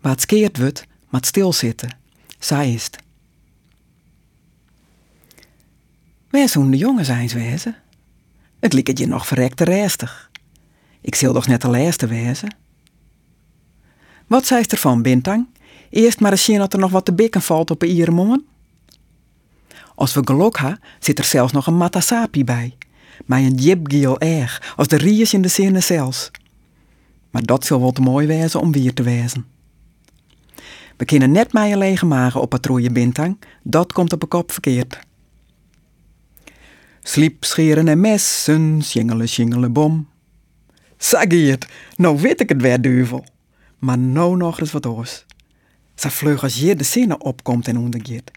Wat 0.00 0.20
skeert 0.20 0.58
wordt, 0.58 0.86
maar 1.08 1.24
stilzitten. 1.24 1.98
Zij 2.38 2.72
is 2.72 2.84
het. 2.84 2.98
Waar 6.30 6.48
zo'n 6.48 6.70
de 6.70 6.76
jongen 6.76 7.04
zijn 7.04 7.28
wezen? 7.28 7.76
Het 8.60 8.72
lieket 8.72 8.98
je 8.98 9.06
nog 9.06 9.26
verrekte 9.26 9.64
restig. 9.64 10.30
Ik 11.00 11.14
zil 11.14 11.32
toch 11.32 11.46
net 11.46 11.60
de 11.60 11.68
laatste 11.68 12.06
wezen? 12.06 12.56
Wat 14.26 14.46
zei 14.46 14.64
ervan, 14.68 15.02
Bintang? 15.02 15.46
Eerst 15.90 16.20
maar 16.20 16.30
eens 16.30 16.44
zien 16.44 16.58
dat 16.58 16.72
er 16.72 16.78
nog 16.78 16.90
wat 16.90 17.04
te 17.04 17.12
bikken 17.12 17.42
valt 17.42 17.70
op 17.70 17.82
een 17.82 17.88
ieremon. 17.88 18.46
Als 19.94 20.14
we 20.14 20.20
geluk 20.24 20.56
ha, 20.56 20.78
zit 20.98 21.18
er 21.18 21.24
zelfs 21.24 21.52
nog 21.52 21.66
een 21.66 21.76
matasapi 21.76 22.44
bij. 22.44 22.76
Maar 23.24 23.38
een 23.38 23.54
jibgiel 23.54 24.20
erg, 24.20 24.74
als 24.76 24.88
de 24.88 24.96
riers 24.96 25.34
in 25.34 25.42
de 25.42 25.48
zinnen 25.48 25.82
zelfs. 25.82 26.30
Maar 27.30 27.42
dat 27.42 27.64
zal 27.64 27.92
te 27.92 28.00
mooi 28.00 28.26
wezen 28.26 28.60
om 28.60 28.72
weer 28.72 28.94
te 28.94 29.02
wezen. 29.02 29.46
We 30.96 31.04
kunnen 31.04 31.30
net 31.30 31.52
mij 31.52 31.72
een 31.72 31.78
lege 31.78 32.06
magen 32.06 32.40
op 32.40 32.48
patrouille 32.48 32.90
bintang, 32.90 33.38
dat 33.62 33.92
komt 33.92 34.12
op 34.12 34.22
een 34.22 34.28
kop 34.28 34.52
verkeerd. 34.52 34.98
Sliep, 37.02 37.44
scheren 37.44 37.88
en 37.88 38.00
messen, 38.00 38.82
sjingelen, 38.82 39.28
sjingelen, 39.28 39.72
bom. 39.72 40.08
Sageert, 40.96 41.66
nou 41.96 42.20
weet 42.20 42.40
ik 42.40 42.48
het 42.48 42.62
weer, 42.62 42.80
duivel. 42.80 43.24
Maar 43.78 43.98
nou 43.98 44.36
nog 44.36 44.60
eens 44.60 44.72
wat 44.72 44.86
oors. 44.86 45.24
Ze 45.94 46.10
vleug 46.10 46.42
als 46.42 46.54
je 46.56 46.76
de 46.76 46.84
zinnen 46.84 47.20
opkomt 47.20 47.68
en 47.68 47.78
ondergeet. 47.78 48.30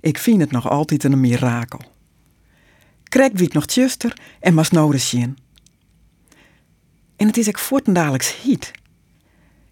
Ik 0.00 0.18
vind 0.18 0.40
het 0.40 0.50
nog 0.50 0.68
altijd 0.68 1.04
een 1.04 1.20
mirakel. 1.20 1.80
Krek 3.12 3.36
wie 3.36 3.48
nog 3.52 3.66
tjuster 3.66 4.16
en 4.40 4.54
mas 4.54 4.70
nou 4.70 4.98
zien. 4.98 5.38
En 7.16 7.26
het 7.26 7.36
is 7.36 7.48
ik 7.48 7.58
voortendaliks 7.58 8.42
hiet. 8.42 8.70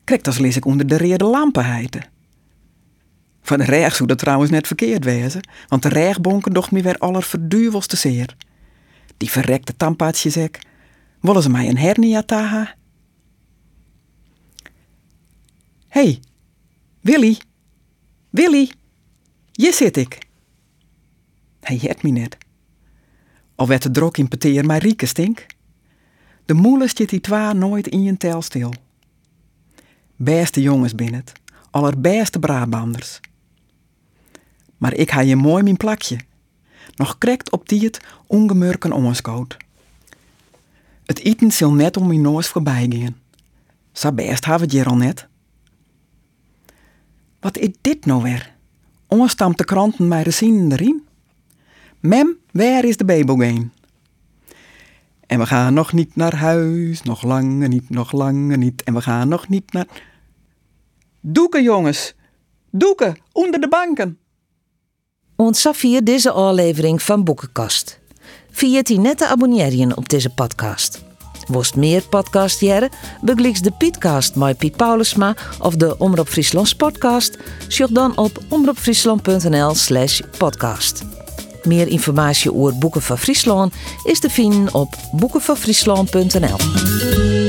Krek 0.04 0.26
als 0.26 0.38
lees 0.38 0.56
ik 0.56 0.64
onder 0.64 0.86
de 0.86 0.96
reerde 0.96 1.24
lampen 1.24 1.64
heiten. 1.64 2.04
Van 3.42 3.58
de 3.58 3.64
rechts 3.64 3.96
zou 3.96 4.08
dat 4.08 4.18
trouwens 4.18 4.50
net 4.50 4.66
verkeerd 4.66 5.04
wezen, 5.04 5.48
want 5.68 5.82
de 5.82 5.88
rechtbonken 5.88 6.52
docht 6.52 6.70
me 6.70 6.82
weer 6.82 6.98
allerverduvelste 6.98 7.96
zeer. 7.96 8.36
Die 9.16 9.30
verrekte 9.30 9.76
tampaatjes 9.76 10.36
ik. 10.36 10.58
Willen 11.20 11.42
ze 11.42 11.50
mij 11.50 11.68
een 11.68 11.78
hernia 11.78 12.22
taha? 12.22 12.74
hey, 15.88 16.20
Willy, 17.00 17.38
Willy, 18.30 18.70
hier 19.52 19.72
zit 19.72 19.96
ik. 19.96 20.18
Hij 21.60 21.76
jet 21.76 22.02
me 22.02 22.10
net. 22.10 22.36
Al 23.60 23.66
werd 23.66 23.82
de 23.82 23.90
drok 23.90 24.16
in 24.16 24.28
peteer 24.28 24.66
maar 24.66 24.78
rieke 24.78 25.06
stink. 25.06 25.46
De 26.44 26.54
moele 26.54 26.88
zit 26.88 27.08
die 27.08 27.20
twa 27.20 27.52
nooit 27.52 27.86
in 27.86 28.02
je 28.02 28.16
tel 28.16 28.42
stil. 28.42 28.72
Beste 30.16 30.62
jongens 30.62 30.94
binnen 30.94 31.20
het, 31.20 31.32
allerbeste 31.70 32.38
Brabanders. 32.38 33.20
Maar 34.76 34.94
ik 34.94 35.10
ha 35.10 35.20
je 35.20 35.36
mooi 35.36 35.62
mijn 35.62 35.76
plakje. 35.76 36.18
Nog 36.94 37.18
krekt 37.18 37.50
op 37.50 37.68
die 37.68 37.84
het 37.84 38.00
ongemurken 38.26 38.92
onskoot. 38.92 39.56
Het 41.04 41.18
eten 41.18 41.52
zal 41.52 41.72
net 41.72 41.96
om 41.96 42.06
mijn 42.06 42.20
noos 42.20 42.48
voorbij 42.48 42.86
gaan. 42.90 43.16
Sa 43.92 44.12
best 44.12 44.44
ha 44.44 44.58
het 44.58 44.86
al 44.86 44.96
net. 44.96 45.26
Wat 47.40 47.58
is 47.58 47.68
dit 47.80 48.06
nou 48.06 48.22
weer? 48.22 48.54
Onstamt 49.06 49.64
kranten 49.64 50.08
mij 50.08 50.22
de 50.22 50.30
zin 50.30 50.72
erin? 50.72 51.06
Mem, 52.00 52.39
waar 52.52 52.84
is 52.84 52.96
de 52.96 53.04
babelgeen? 53.04 53.72
En 55.26 55.38
we 55.38 55.46
gaan 55.46 55.74
nog 55.74 55.92
niet 55.92 56.16
naar 56.16 56.34
huis, 56.34 57.02
nog 57.02 57.22
lange 57.22 57.68
niet, 57.68 57.90
nog 57.90 58.12
lange 58.12 58.56
niet. 58.56 58.82
En 58.82 58.94
we 58.94 59.00
gaan 59.00 59.28
nog 59.28 59.48
niet 59.48 59.72
naar... 59.72 59.86
Doeken, 61.20 61.62
jongens! 61.62 62.14
Doeken, 62.70 63.16
onder 63.32 63.60
de 63.60 63.68
banken! 63.68 64.18
Ontzag 65.36 65.80
hier 65.80 66.04
deze 66.04 66.30
aflevering 66.30 67.02
van 67.02 67.24
Boekenkast. 67.24 68.00
Via 68.50 68.82
die 68.82 68.98
net 68.98 69.18
te 69.18 69.26
abonneren 69.26 69.96
op 69.96 70.08
deze 70.08 70.30
podcast. 70.30 71.04
Worst 71.46 71.76
meer 71.76 72.02
podcast 72.02 72.60
jaren, 72.60 72.90
begliks 73.20 73.60
de 73.60 73.70
Pietcast 73.70 74.34
met 74.34 74.58
Piet 74.58 74.76
Paulusma 74.76 75.36
of 75.60 75.76
de 75.76 75.98
Omroep 75.98 76.28
Friesland 76.28 76.76
podcast, 76.76 77.38
zoek 77.68 77.94
dan 77.94 78.16
op 78.16 78.38
omroepfriesland.nl 78.48 79.74
slash 79.74 80.20
podcast. 80.38 81.04
Meer 81.66 81.88
informatie 81.88 82.54
over 82.54 82.78
Boeken 82.78 83.02
van 83.02 83.18
Friesland 83.18 83.74
is 84.04 84.20
te 84.20 84.30
vinden 84.30 84.74
op 84.74 84.96
boekenvanfriesland.nl. 85.12 87.39